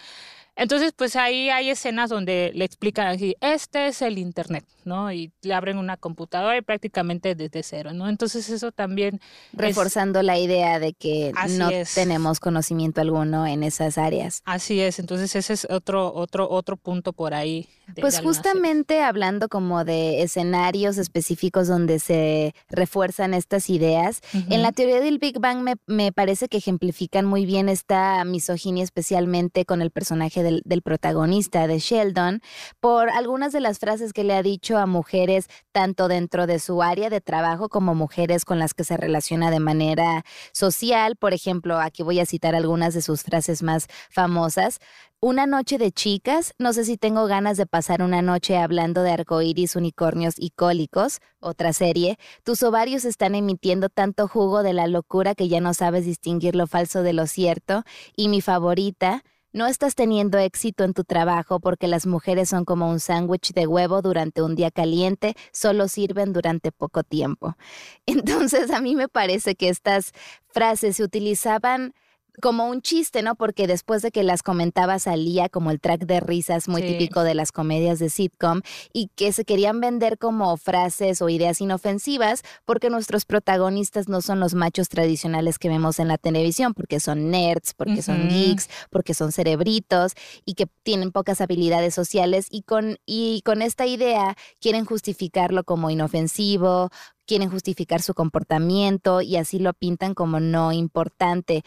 entonces, 0.55 0.93
pues 0.95 1.15
ahí 1.15 1.49
hay 1.49 1.71
escenas 1.71 2.11
donde 2.11 2.51
le 2.53 2.63
explican 2.63 3.07
así, 3.07 3.35
este 3.41 3.87
es 3.87 4.03
el 4.03 4.19
Internet, 4.19 4.63
¿no? 4.85 5.11
Y 5.11 5.31
le 5.41 5.53
abren 5.55 5.79
una 5.79 5.97
computadora 5.97 6.55
y 6.57 6.61
prácticamente 6.61 7.33
desde 7.33 7.63
cero, 7.63 7.93
¿no? 7.93 8.07
Entonces 8.07 8.47
eso 8.49 8.71
también... 8.71 9.19
Reforzando 9.53 10.21
la 10.21 10.37
idea 10.37 10.79
de 10.79 10.93
que 10.93 11.31
no 11.57 11.69
tenemos 11.95 12.39
conocimiento 12.39 13.01
alguno 13.01 13.47
en 13.47 13.63
esas 13.63 13.97
áreas. 13.97 14.43
Así 14.45 14.79
es, 14.79 14.99
entonces 14.99 15.35
ese 15.35 15.53
es 15.53 15.67
otro, 15.71 16.13
otro, 16.13 16.47
otro 16.49 16.77
punto 16.77 17.13
por 17.13 17.33
ahí. 17.33 17.67
Pues 17.99 18.19
justamente 18.19 19.01
hablando 19.01 19.49
como 19.49 19.83
de 19.83 20.21
escenarios 20.21 20.97
específicos 20.97 21.67
donde 21.67 21.99
se 21.99 22.55
refuerzan 22.69 23.33
estas 23.33 23.69
ideas, 23.69 24.21
en 24.33 24.61
la 24.61 24.71
teoría 24.71 24.99
del 24.99 25.19
Big 25.19 25.39
Bang 25.39 25.59
me, 25.59 25.75
me 25.87 26.11
parece 26.11 26.47
que 26.47 26.57
ejemplifican 26.57 27.25
muy 27.25 27.45
bien 27.45 27.69
esta 27.69 28.23
misoginia 28.25 28.83
especialmente 28.83 29.65
con 29.65 29.81
el 29.81 29.91
personaje 29.91 30.43
del, 30.43 30.81
protagonista, 30.81 31.67
de 31.67 31.79
Sheldon, 31.79 32.41
por 32.79 33.09
algunas 33.09 33.53
de 33.53 33.59
las 33.59 33.79
frases 33.79 34.13
que 34.13 34.23
le 34.23 34.33
ha 34.33 34.43
dicho 34.43 34.77
a 34.77 34.85
mujeres, 34.85 35.47
tanto 35.71 36.07
dentro 36.07 36.47
de 36.47 36.59
su 36.59 36.81
área 36.81 37.09
de 37.09 37.21
trabajo 37.21 37.69
como 37.69 37.95
mujeres 37.95 38.45
con 38.45 38.59
las 38.59 38.73
que 38.73 38.83
se 38.83 38.97
relaciona 38.97 39.51
de 39.51 39.59
manera 39.59 40.25
social. 40.51 41.15
Por 41.15 41.33
ejemplo, 41.33 41.79
aquí 41.79 42.03
voy 42.03 42.19
a 42.19 42.25
citar 42.25 42.55
algunas 42.55 42.93
de 42.93 43.01
sus 43.01 43.23
frases 43.23 43.63
más 43.63 43.87
famosas. 44.09 44.79
Una 45.25 45.47
noche 45.47 45.77
de 45.77 45.93
chicas, 45.93 46.53
no 46.59 46.73
sé 46.73 46.83
si 46.83 46.97
tengo 46.97 47.27
ganas 47.27 47.55
de 47.55 47.65
pasar 47.65 48.01
una 48.01 48.21
noche 48.21 48.57
hablando 48.57 49.03
de 49.03 49.11
arcoíris, 49.11 49.77
unicornios 49.77 50.33
y 50.37 50.49
cólicos, 50.49 51.21
otra 51.39 51.71
serie. 51.71 52.17
Tus 52.43 52.61
ovarios 52.61 53.05
están 53.05 53.33
emitiendo 53.33 53.87
tanto 53.87 54.27
jugo 54.27 54.63
de 54.63 54.73
la 54.73 54.85
locura 54.87 55.33
que 55.33 55.47
ya 55.47 55.61
no 55.61 55.73
sabes 55.73 56.03
distinguir 56.03 56.57
lo 56.57 56.67
falso 56.67 57.03
de 57.03 57.13
lo 57.13 57.25
cierto. 57.25 57.85
Y 58.17 58.27
mi 58.27 58.41
favorita, 58.41 59.23
no 59.53 59.67
estás 59.67 59.95
teniendo 59.95 60.39
éxito 60.39 60.83
en 60.83 60.93
tu 60.93 61.05
trabajo 61.05 61.61
porque 61.61 61.87
las 61.87 62.05
mujeres 62.05 62.49
son 62.49 62.65
como 62.65 62.89
un 62.89 62.99
sándwich 62.99 63.53
de 63.53 63.65
huevo 63.65 64.01
durante 64.01 64.41
un 64.41 64.55
día 64.55 64.71
caliente, 64.71 65.35
solo 65.53 65.87
sirven 65.87 66.33
durante 66.33 66.73
poco 66.73 67.01
tiempo. 67.03 67.55
Entonces 68.05 68.71
a 68.71 68.81
mí 68.81 68.93
me 68.93 69.07
parece 69.07 69.55
que 69.55 69.69
estas 69.69 70.11
frases 70.49 70.97
se 70.97 71.03
utilizaban 71.05 71.93
como 72.41 72.67
un 72.67 72.81
chiste, 72.81 73.21
¿no? 73.21 73.35
Porque 73.35 73.67
después 73.67 74.01
de 74.01 74.11
que 74.11 74.23
las 74.23 74.43
comentaba 74.43 74.99
salía 74.99 75.49
como 75.49 75.71
el 75.71 75.79
track 75.79 76.05
de 76.05 76.19
risas 76.19 76.67
muy 76.67 76.81
típico 76.81 77.23
de 77.23 77.35
las 77.35 77.51
comedias 77.51 77.99
de 77.99 78.09
sitcom 78.09 78.61
y 78.91 79.09
que 79.15 79.31
se 79.31 79.45
querían 79.45 79.79
vender 79.79 80.17
como 80.17 80.57
frases 80.57 81.21
o 81.21 81.29
ideas 81.29 81.61
inofensivas 81.61 82.41
porque 82.65 82.89
nuestros 82.89 83.25
protagonistas 83.25 84.07
no 84.07 84.21
son 84.21 84.39
los 84.39 84.55
machos 84.55 84.89
tradicionales 84.89 85.59
que 85.59 85.69
vemos 85.69 85.99
en 85.99 86.07
la 86.07 86.17
televisión, 86.17 86.73
porque 86.73 86.99
son 86.99 87.29
nerds, 87.29 87.73
porque 87.73 88.01
son 88.01 88.29
geeks, 88.29 88.69
porque 88.89 89.13
son 89.13 89.31
cerebritos 89.31 90.13
y 90.45 90.55
que 90.55 90.67
tienen 90.83 91.11
pocas 91.11 91.41
habilidades 91.41 91.93
sociales 91.93 92.47
y 92.49 92.63
con, 92.63 92.97
y 93.05 93.41
con 93.43 93.61
esta 93.61 93.85
idea 93.85 94.35
quieren 94.59 94.85
justificarlo 94.85 95.63
como 95.63 95.89
inofensivo, 95.89 96.89
quieren 97.25 97.49
justificar 97.49 98.01
su 98.01 98.13
comportamiento 98.13 99.21
y 99.21 99.37
así 99.37 99.59
lo 99.59 99.73
pintan 99.73 100.13
como 100.13 100.39
no 100.39 100.71
importante 100.71 101.63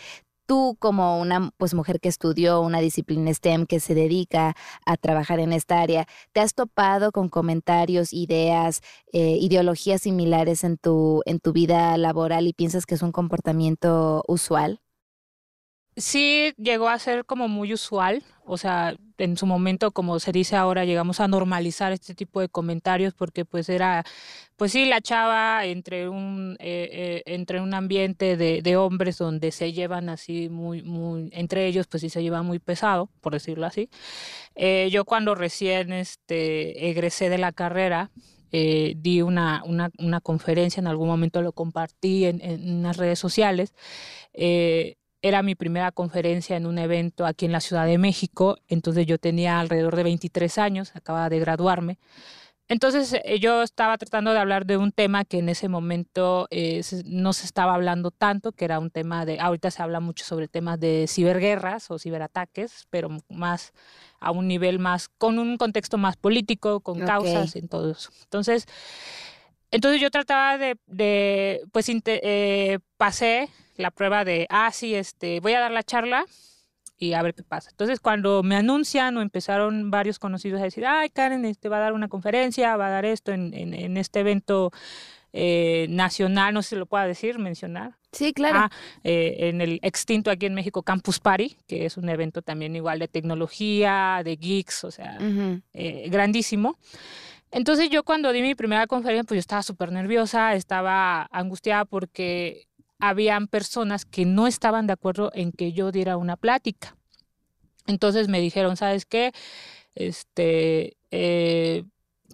tú 0.47 0.77
como 0.79 1.21
una 1.21 1.51
pues, 1.59 1.75
mujer 1.75 2.01
que 2.01 2.09
estudió 2.09 2.61
una 2.61 2.81
disciplina 2.81 3.33
STEM 3.33 3.67
que 3.67 3.81
se 3.81 3.95
dedica 3.95 4.55
a 4.85 4.97
trabajar 4.97 5.41
en 5.41 5.53
esta 5.53 5.81
área, 5.81 6.07
¿te 6.33 6.41
has 6.41 6.55
topado 6.55 7.13
con 7.13 7.29
comentarios, 7.29 8.13
ideas, 8.13 8.81
eh, 9.13 9.37
ideologías 9.41 10.03
similares 10.03 10.65
en 10.65 10.79
tu, 10.79 11.23
en 11.27 11.41
tu 11.41 11.53
vida 11.53 11.97
laboral 11.99 12.47
y 12.47 12.53
piensas 12.53 12.87
que 12.87 12.95
es 12.95 13.03
un 13.03 13.13
comportamiento 13.13 14.23
usual? 14.29 14.81
Sí, 15.99 16.53
llegó 16.59 16.89
a 16.91 16.99
ser 16.99 17.25
como 17.25 17.49
muy 17.49 17.73
usual, 17.73 18.23
o 18.45 18.59
sea, 18.59 18.95
en 19.17 19.37
su 19.39 19.47
momento, 19.47 19.93
como 19.93 20.21
se 20.21 20.31
dice 20.31 20.55
ahora, 20.55 20.85
llegamos 20.85 21.21
a 21.21 21.29
normalizar 21.29 21.93
este 21.93 22.15
tipo 22.15 22.41
de 22.41 22.51
comentarios 22.51 23.15
porque 23.15 23.47
pues 23.47 23.71
era, 23.71 24.05
pues 24.57 24.73
sí, 24.73 24.85
la 24.85 25.01
chava 25.01 25.65
entre 25.65 26.11
un, 26.11 26.57
eh, 26.61 26.89
eh, 26.93 27.23
entre 27.25 27.63
un 27.63 27.73
ambiente 27.73 28.37
de, 28.37 28.77
hombres 28.77 29.17
donde 29.17 29.51
se 29.53 29.73
llevan 29.73 30.11
así 30.11 30.51
muy, 30.51 30.83
muy, 30.83 31.31
entre 31.33 31.67
ellos 31.67 31.87
pues 31.87 32.03
sí 32.03 32.11
se 32.11 32.23
lleva 32.23 32.43
muy 32.43 32.59
pesado, 32.59 33.09
por 33.23 33.33
decirlo 33.33 33.65
así. 33.67 33.89
Eh, 34.55 34.89
yo 34.93 35.07
cuando 35.07 35.35
recién 35.35 35.93
este, 35.95 36.91
egresé 36.91 37.31
de 37.31 37.39
la 37.39 37.53
carrera, 37.53 38.11
di 38.53 39.21
una, 39.23 39.63
una, 39.67 39.91
una, 39.99 40.21
conferencia, 40.23 40.81
en 40.81 40.87
algún 40.87 41.09
momento 41.09 41.43
lo 41.43 41.53
compartí 41.53 42.25
en, 42.25 42.41
en 42.41 42.83
las 42.83 42.97
redes 42.97 43.19
sociales. 43.19 43.75
Eh, 44.33 44.97
era 45.29 45.43
mi 45.43 45.55
primera 45.55 45.93
conferencia 45.93 46.57
en 46.57 46.67
un 46.67 46.79
evento 46.79 47.27
aquí 47.27 47.47
en 47.47 47.53
la 47.53 47.61
Ciudad 47.61 47.87
de 47.87 47.99
México, 47.99 48.59
entonces 48.69 49.07
yo 49.07 49.19
tenía 49.19 49.59
alrededor 49.59 49.97
de 49.97 50.05
23 50.05 50.59
años, 50.59 50.93
acababa 50.95 51.29
de 51.29 51.41
graduarme. 51.41 51.99
Entonces 52.69 53.15
eh, 53.25 53.39
yo 53.39 53.63
estaba 53.63 53.97
tratando 53.97 54.33
de 54.33 54.39
hablar 54.39 54.67
de 54.67 54.77
un 54.77 54.91
tema 54.91 55.25
que 55.25 55.39
en 55.39 55.49
ese 55.49 55.69
momento 55.69 56.49
eh, 56.51 56.83
no 57.05 57.33
se 57.33 57.47
estaba 57.47 57.75
hablando 57.75 58.11
tanto, 58.11 58.53
que 58.53 58.65
era 58.65 58.81
un 58.81 58.91
tema 58.91 59.25
de, 59.25 59.39
ahorita 59.39 59.71
se 59.71 59.83
habla 59.83 60.01
mucho 60.01 60.25
sobre 60.25 60.49
temas 60.49 60.81
de 60.81 61.07
ciberguerras 61.09 61.91
o 61.91 61.99
ciberataques, 61.99 62.87
pero 62.91 63.09
más 63.29 63.73
a 64.19 64.33
un 64.33 64.49
nivel 64.49 64.79
más, 64.79 65.09
con 65.09 65.39
un 65.39 65.57
contexto 65.59 65.99
más 65.99 66.17
político, 66.17 66.81
con 66.81 66.99
causas 67.01 67.55
en 67.55 67.69
todo 67.69 67.93
eso. 67.93 68.11
Entonces, 68.23 68.67
entonces 69.77 70.01
yo 70.01 70.11
trataba 70.11 70.57
de, 70.57 70.79
de 70.87 71.61
pues 71.71 71.87
eh, 71.91 72.79
pasé 72.97 73.51
la 73.77 73.91
prueba 73.91 74.25
de, 74.25 74.47
ah, 74.49 74.71
sí, 74.73 74.95
este, 74.95 75.41
voy 75.41 75.53
a 75.53 75.61
dar 75.61 75.71
la 75.71 75.83
charla 75.83 76.25
y 76.97 77.13
a 77.13 77.21
ver 77.21 77.35
qué 77.35 77.43
pasa. 77.43 77.69
Entonces, 77.73 78.01
cuando 78.01 78.43
me 78.43 78.57
anuncian 78.57 79.15
o 79.19 79.21
empezaron 79.21 79.91
varios 79.91 80.19
conocidos 80.19 80.63
a 80.63 80.65
decir, 80.65 80.87
ay, 80.87 81.11
Karen, 81.11 81.45
este, 81.45 81.69
va 81.69 81.77
a 81.77 81.81
dar 81.81 81.93
una 81.93 82.09
conferencia, 82.09 82.75
va 82.79 82.87
a 82.87 82.91
dar 82.91 83.05
esto 83.05 83.33
en, 83.33 83.53
en, 83.53 83.99
este 83.99 84.21
evento 84.21 84.73
eh, 85.35 85.89
nacional, 85.91 86.55
no 86.55 86.63
sé 86.63 86.71
si 86.71 86.77
lo 86.77 86.87
pueda 86.87 87.07
decir, 87.07 87.39
mencionar. 87.39 87.99
Sí, 88.13 88.33
claro. 88.33 88.61
Ah, 88.61 88.71
eh, 89.05 89.37
en 89.41 89.61
el 89.61 89.79
extinto 89.83 90.31
aquí 90.31 90.47
en 90.47 90.55
México 90.55 90.83
Campus 90.83 91.21
Party, 91.21 91.59
que 91.69 91.85
es 91.85 91.99
un 91.99 92.09
evento 92.09 92.41
también 92.41 92.75
igual 92.75 92.99
de 92.99 93.09
tecnología, 93.09 94.23
de 94.25 94.37
geeks, 94.37 94.85
o 94.85 94.91
sea, 94.91 95.19
eh, 95.75 96.09
grandísimo. 96.09 96.79
Entonces 97.51 97.91
yo 97.91 98.05
cuando 98.05 98.33
di 98.33 98.43
mi 98.43 98.55
primera 98.55 98.87
conferencia, 98.87 99.25
pues 99.25 99.37
yo 99.37 99.41
estaba 99.41 99.63
súper 99.63 99.93
nerviosa, 99.93 100.55
estaba 100.55 101.29
angustiada 101.31 101.85
porque 101.85 102.67
habían 102.99 103.47
personas 103.47 104.05
que 104.05 104.25
no 104.25 104.47
estaban 104.47 104.87
de 104.87 104.95
acuerdo 104.95 105.31
en 105.35 105.53
que 105.53 105.73
yo 105.73 105.93
diera 105.93 106.17
una 106.17 106.37
plática. 106.37 106.97
Entonces 107.87 108.29
me 108.29 108.41
dijeron, 108.41 108.77
¿sabes 108.77 109.07
qué? 109.07 109.33
Este, 109.95 110.97
eh, 111.11 111.85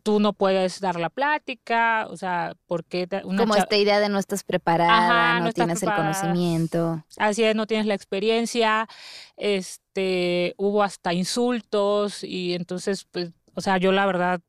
tú 0.02 0.18
no 0.20 0.32
puedes 0.32 0.80
dar 0.80 0.98
la 0.98 1.10
plática, 1.10 2.06
o 2.10 2.16
sea, 2.16 2.54
porque... 2.66 3.06
Como 3.22 3.54
esta 3.54 3.76
idea 3.76 4.00
de 4.00 4.08
no 4.08 4.18
estás 4.18 4.44
preparada, 4.44 5.40
no, 5.40 5.52
tienes 5.52 5.82
el 5.82 5.92
conocimiento. 5.94 7.04
Así 7.18 7.44
es, 7.44 7.54
no 7.54 7.66
tienes 7.66 7.86
la 7.86 7.94
experiencia, 7.94 8.88
este, 9.36 10.54
hubo 10.56 10.82
hasta 10.82 11.12
insultos 11.12 12.24
y 12.24 12.54
entonces, 12.54 13.04
pues, 13.10 13.32
o 13.54 13.60
sea, 13.60 13.76
yo 13.78 13.92
la 13.92 14.06
verdad 14.06 14.40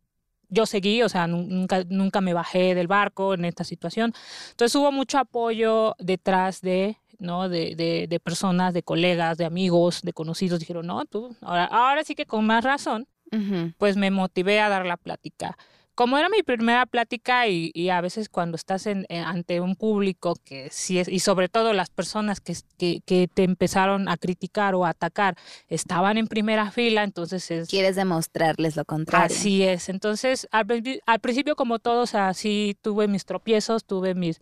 yo 0.53 0.65
seguí, 0.65 1.01
o 1.03 1.09
sea, 1.09 1.27
nunca, 1.27 1.83
nunca 1.89 2.21
me 2.21 2.33
bajé 2.33 2.75
del 2.75 2.87
barco 2.87 3.33
en 3.33 3.45
esta 3.45 3.63
situación. 3.63 4.13
Entonces 4.51 4.75
hubo 4.75 4.91
mucho 4.91 5.17
apoyo 5.17 5.95
detrás 5.99 6.61
de, 6.61 6.97
¿no? 7.19 7.49
De, 7.49 7.75
de, 7.75 8.07
de 8.07 8.19
personas, 8.19 8.73
de 8.73 8.83
colegas, 8.83 9.37
de 9.37 9.45
amigos, 9.45 10.01
de 10.01 10.13
conocidos. 10.13 10.59
Dijeron, 10.59 10.87
no, 10.87 11.05
tú, 11.05 11.35
ahora, 11.41 11.65
ahora 11.65 12.03
sí 12.03 12.15
que 12.15 12.25
con 12.25 12.45
más 12.45 12.63
razón, 12.63 13.07
pues 13.79 13.97
me 13.97 14.11
motivé 14.11 14.59
a 14.59 14.69
dar 14.69 14.85
la 14.85 14.95
plática 14.95 15.57
como 15.95 16.17
era 16.17 16.27
mi 16.29 16.41
primera 16.41 16.85
plática 16.85 17.47
y, 17.47 17.89
a 17.89 18.01
veces 18.01 18.27
cuando 18.27 18.55
estás 18.55 18.87
en, 18.87 19.05
ante 19.09 19.61
un 19.61 19.75
público 19.75 20.35
que 20.43 20.69
sí 20.71 20.97
es, 20.97 21.07
y 21.07 21.19
sobre 21.19 21.49
todo 21.49 21.73
las 21.73 21.89
personas 21.89 22.41
que, 22.41 22.55
que, 22.77 23.29
te 23.31 23.43
empezaron 23.43 24.09
a 24.09 24.17
criticar 24.17 24.73
o 24.73 24.85
a 24.85 24.89
atacar 24.89 25.37
estaban 25.67 26.17
en 26.17 26.27
primera 26.27 26.71
fila, 26.71 27.03
entonces 27.03 27.49
es... 27.51 27.69
Quieres 27.69 27.95
demostrarles 27.95 28.75
lo 28.75 28.85
contrario. 28.85 29.35
Así 29.35 29.63
es, 29.63 29.89
entonces 29.89 30.47
al, 30.51 30.65
principio 31.21 31.55
como 31.55 31.77
todos, 31.79 32.15
así 32.15 32.75
tuve 32.81 33.07
mis 33.07 33.25
tropiezos, 33.25 33.85
tuve 33.85 34.15
mis... 34.15 34.41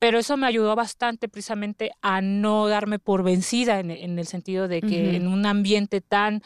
Pero 0.00 0.18
eso 0.18 0.36
me 0.38 0.46
ayudó 0.46 0.74
bastante 0.76 1.28
precisamente 1.28 1.92
a 2.00 2.22
no 2.22 2.66
darme 2.68 2.98
por 2.98 3.22
vencida 3.22 3.80
en, 3.80 3.90
el 3.90 4.26
sentido 4.26 4.66
de 4.66 4.80
que 4.80 5.14
en 5.14 5.28
un 5.28 5.44
ambiente 5.44 6.00
tan, 6.00 6.42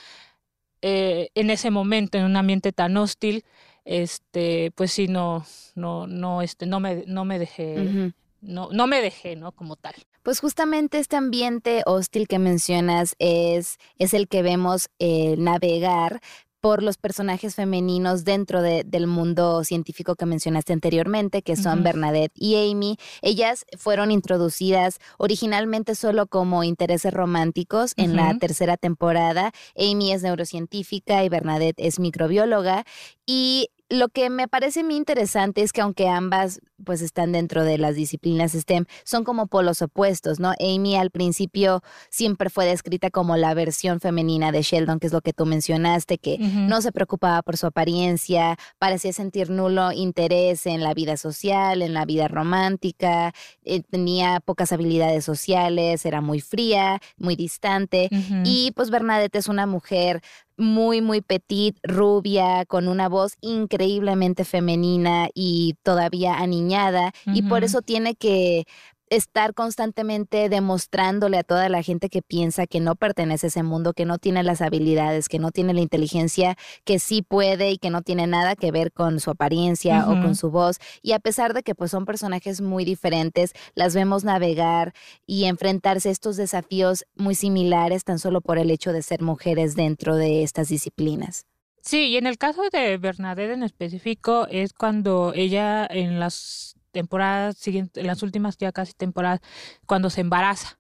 eh, 0.83 1.29
en 1.37 1.51
ese 1.51 1.71
momento, 1.71 2.19
en 2.19 2.25
un 2.25 2.37
ambiente 2.37 2.73
tan 2.73 2.97
hostil, 2.97 3.45
este, 3.85 4.73
pues 4.75 4.93
sí, 4.93 5.09
no, 5.09 5.45
no, 5.75 6.07
no, 6.07 6.43
este, 6.43 6.67
no 6.67 6.81
me, 6.81 7.05
no 7.07 7.25
me 7.25 7.39
dejé, 7.39 8.13
no, 8.41 8.69
no 8.73 8.87
me 8.87 9.01
dejé, 9.01 9.37
¿no? 9.37 9.53
Como 9.53 9.77
tal. 9.77 9.95
Pues 10.23 10.41
justamente 10.41 10.99
este 10.99 11.17
ambiente 11.17 11.83
hostil 11.87 12.29
que 12.29 12.39
mencionas 12.39 13.15
es, 13.19 13.79
es 13.99 14.15
el 14.15 14.29
que 14.29 14.43
vemos 14.43 14.89
eh, 14.99 15.37
navegar 15.39 16.21
por 16.65 16.83
los 16.83 16.97
personajes 16.97 17.57
femeninos 17.57 18.25
dentro 18.25 18.63
del 18.63 19.07
mundo 19.07 19.65
científico 19.65 20.15
que 20.15 20.25
mencionaste 20.25 20.73
anteriormente, 20.73 21.43
que 21.43 21.57
son 21.57 21.83
Bernadette 21.83 22.33
y 22.37 22.55
Amy. 22.71 22.97
Ellas 23.21 23.67
fueron 23.77 24.11
introducidas 24.11 24.99
originalmente 25.19 25.95
solo 25.95 26.27
como 26.27 26.65
intereses 26.65 27.13
románticos 27.13 27.93
en 27.99 28.17
la 28.17 28.39
tercera 28.39 28.79
temporada. 28.79 29.53
Amy 29.77 30.13
es 30.13 30.23
neurocientífica 30.23 31.23
y 31.23 31.29
Bernadette 31.29 31.81
es 31.81 32.01
microbióloga 32.01 32.87
y 33.27 33.69
lo 33.89 34.09
que 34.09 34.31
me 34.31 34.49
parece 34.49 34.83
muy 34.83 34.97
interesante 34.97 35.63
es 35.63 35.73
que 35.73 35.81
aunque 35.81 36.09
ambas 36.09 36.61
pues 36.85 37.01
están 37.03 37.33
dentro 37.33 37.65
de 37.65 37.79
las 37.79 37.95
disciplinas 37.95 38.53
STEM, 38.53 38.85
son 39.05 39.25
como 39.25 39.47
polos 39.47 39.81
opuestos, 39.83 40.41
¿no? 40.41 40.53
Amy 40.61 40.97
al 40.97 41.11
principio 41.11 41.83
siempre 42.11 42.51
fue 42.51 42.67
descrita 42.67 43.11
como 43.11 43.37
la 43.37 43.55
versión 43.55 44.01
femenina 44.01 44.53
de 44.53 44.63
Sheldon, 44.63 44.99
que 44.99 45.07
es 45.07 45.13
lo 45.13 45.21
que 45.21 45.33
tú 45.33 45.47
mencionaste, 45.47 46.19
que 46.19 46.39
no 46.39 46.83
se 46.83 46.93
preocupaba 46.93 47.43
por 47.43 47.57
su 47.57 47.67
apariencia, 47.67 48.57
parecía 48.79 49.13
sentir 49.13 49.51
nulo 49.51 49.93
interés 49.93 50.67
en 50.67 50.83
la 50.83 50.95
vida 50.95 51.17
social, 51.17 51.83
en 51.83 51.95
la 51.95 52.05
vida 52.05 52.29
romántica, 52.29 53.33
eh, 53.65 53.83
tenía 53.83 54.41
pocas 54.41 54.73
habilidades 54.73 55.25
sociales, 55.25 56.05
era 56.05 56.21
muy 56.21 56.41
fría, 56.41 57.01
muy 57.17 57.37
distante, 57.37 58.09
y 58.45 58.73
pues 58.73 58.91
Bernadette 58.91 59.37
es 59.37 59.49
una 59.49 59.67
mujer 59.67 60.23
muy, 60.57 61.01
muy 61.01 61.21
petit, 61.21 61.77
rubia, 61.83 62.65
con 62.67 62.89
una 62.89 63.09
voz 63.09 63.35
increíblemente 63.41 64.45
femenina 64.45 65.29
y 65.35 65.75
todavía 65.83 66.35
aniñada, 66.39 67.13
y 67.27 67.43
por 67.43 67.65
eso 67.65 67.83
tiene 67.83 68.15
que 68.15 68.65
estar 69.11 69.55
constantemente 69.55 70.49
demostrándole 70.49 71.39
a 71.39 71.45
toda 71.45 71.69
la 71.69 71.83
gente 71.83 72.09
que 72.09 72.23
piensa 72.23 72.67
que 72.67 72.81
no 72.81 72.97
pertenece 72.97 73.47
a 73.47 73.49
ese 73.49 73.63
mundo, 73.63 73.93
que 73.93 74.05
no 74.05 74.19
tiene 74.19 74.43
las 74.43 74.61
habilidades, 74.61 75.29
que 75.29 75.39
no 75.39 75.51
tiene 75.51 75.75
la 75.75 75.81
inteligencia, 75.81 76.57
que 76.85 76.99
sí 76.99 77.23
puede 77.23 77.71
y 77.71 77.79
que 77.79 77.91
no 77.91 78.03
tiene 78.03 78.27
nada 78.27 78.57
que 78.57 78.71
ver 78.71 78.93
con 78.93 79.21
su 79.21 79.31
apariencia 79.31 80.09
o 80.09 80.21
con 80.21 80.35
su 80.35 80.51
voz. 80.51 80.79
Y 81.03 81.13
a 81.13 81.19
pesar 81.19 81.55
de 81.55 81.63
que 81.63 81.75
pues 81.75 81.91
son 81.91 82.05
personajes 82.05 82.61
muy 82.61 82.85
diferentes, 82.85 83.53
las 83.75 83.95
vemos 83.95 84.25
navegar 84.25 84.95
y 85.27 85.45
enfrentarse 85.45 86.09
a 86.09 86.13
estos 86.13 86.37
desafíos 86.37 87.05
muy 87.15 87.35
similares 87.35 88.05
tan 88.05 88.19
solo 88.19 88.41
por 88.41 88.59
el 88.59 88.71
hecho 88.71 88.93
de 88.93 89.03
ser 89.03 89.23
mujeres 89.23 89.77
dentro 89.77 90.17
de 90.17 90.43
estas 90.43 90.69
disciplinas. 90.69 91.47
Sí, 91.83 92.07
y 92.07 92.17
en 92.17 92.27
el 92.27 92.39
caso 92.39 92.63
de 92.73 92.97
Bernadette 92.97 93.53
en 93.53 93.63
específico 93.63 94.47
es 94.51 94.73
cuando 94.73 95.33
ella 95.35 95.87
en 95.87 96.19
las 96.19 96.77
temporadas 96.95 97.59
siguientes, 97.59 98.01
en 98.01 98.07
las 98.07 98.23
últimas 98.23 98.57
ya 98.57 98.73
casi 98.73 98.93
temporadas, 98.95 99.41
cuando 99.85 100.09
se 100.09 100.21
embaraza, 100.23 100.79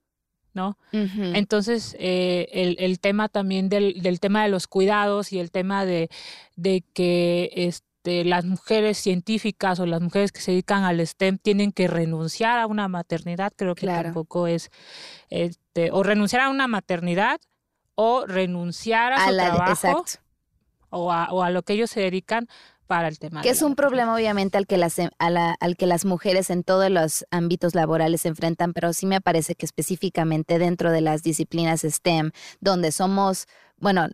¿no? 0.54 0.78
Entonces, 0.92 1.96
eh, 1.98 2.46
el, 2.52 2.76
el, 2.78 3.00
tema 3.00 3.28
también 3.28 3.68
del, 3.68 4.00
del, 4.00 4.20
tema 4.20 4.44
de 4.44 4.48
los 4.48 4.68
cuidados 4.68 5.32
y 5.32 5.40
el 5.40 5.50
tema 5.50 5.84
de, 5.84 6.08
de 6.54 6.84
que 6.94 7.50
este, 7.54 8.24
las 8.24 8.44
mujeres 8.44 8.96
científicas 8.98 9.80
o 9.80 9.86
las 9.86 10.00
mujeres 10.00 10.30
que 10.30 10.40
se 10.40 10.52
dedican 10.52 10.84
al 10.84 11.04
STEM 11.04 11.38
tienen 11.38 11.72
que 11.72 11.88
renunciar 11.88 12.60
a 12.60 12.66
una 12.68 12.86
maternidad, 12.86 13.52
creo 13.56 13.74
que 13.74 13.86
tampoco 13.86 14.46
es, 14.46 14.70
este, 15.28 15.90
o 15.90 16.04
renunciar 16.04 16.42
a 16.42 16.50
una 16.50 16.68
maternidad 16.68 17.40
o 17.96 18.24
renunciar 18.24 19.12
a, 19.12 19.28
su 19.28 19.34
trabajo 19.34 20.04
o 20.90 21.12
a, 21.12 21.32
o 21.32 21.42
a 21.42 21.50
lo 21.50 21.62
que 21.62 21.72
ellos 21.72 21.90
se 21.90 22.00
dedican 22.00 22.48
para 22.86 23.08
el 23.08 23.18
tema. 23.18 23.42
Que 23.42 23.50
es 23.50 23.62
un 23.62 23.74
problema 23.74 24.14
obviamente 24.14 24.58
al 24.58 24.66
que, 24.66 24.76
las, 24.76 24.98
em, 24.98 25.10
al 25.18 25.76
que 25.76 25.86
las 25.86 26.04
mujeres 26.04 26.50
en 26.50 26.64
todos 26.64 26.90
los 26.90 27.24
ámbitos 27.30 27.74
laborales 27.74 28.22
se 28.22 28.28
enfrentan, 28.28 28.72
pero 28.72 28.92
sí 28.92 29.06
me 29.06 29.20
parece 29.20 29.54
que 29.54 29.66
específicamente 29.66 30.58
dentro 30.58 30.90
de 30.90 31.00
las 31.00 31.22
disciplinas 31.22 31.82
STEM, 31.82 32.30
donde 32.60 32.92
somos 32.92 33.46
bueno, 33.76 34.06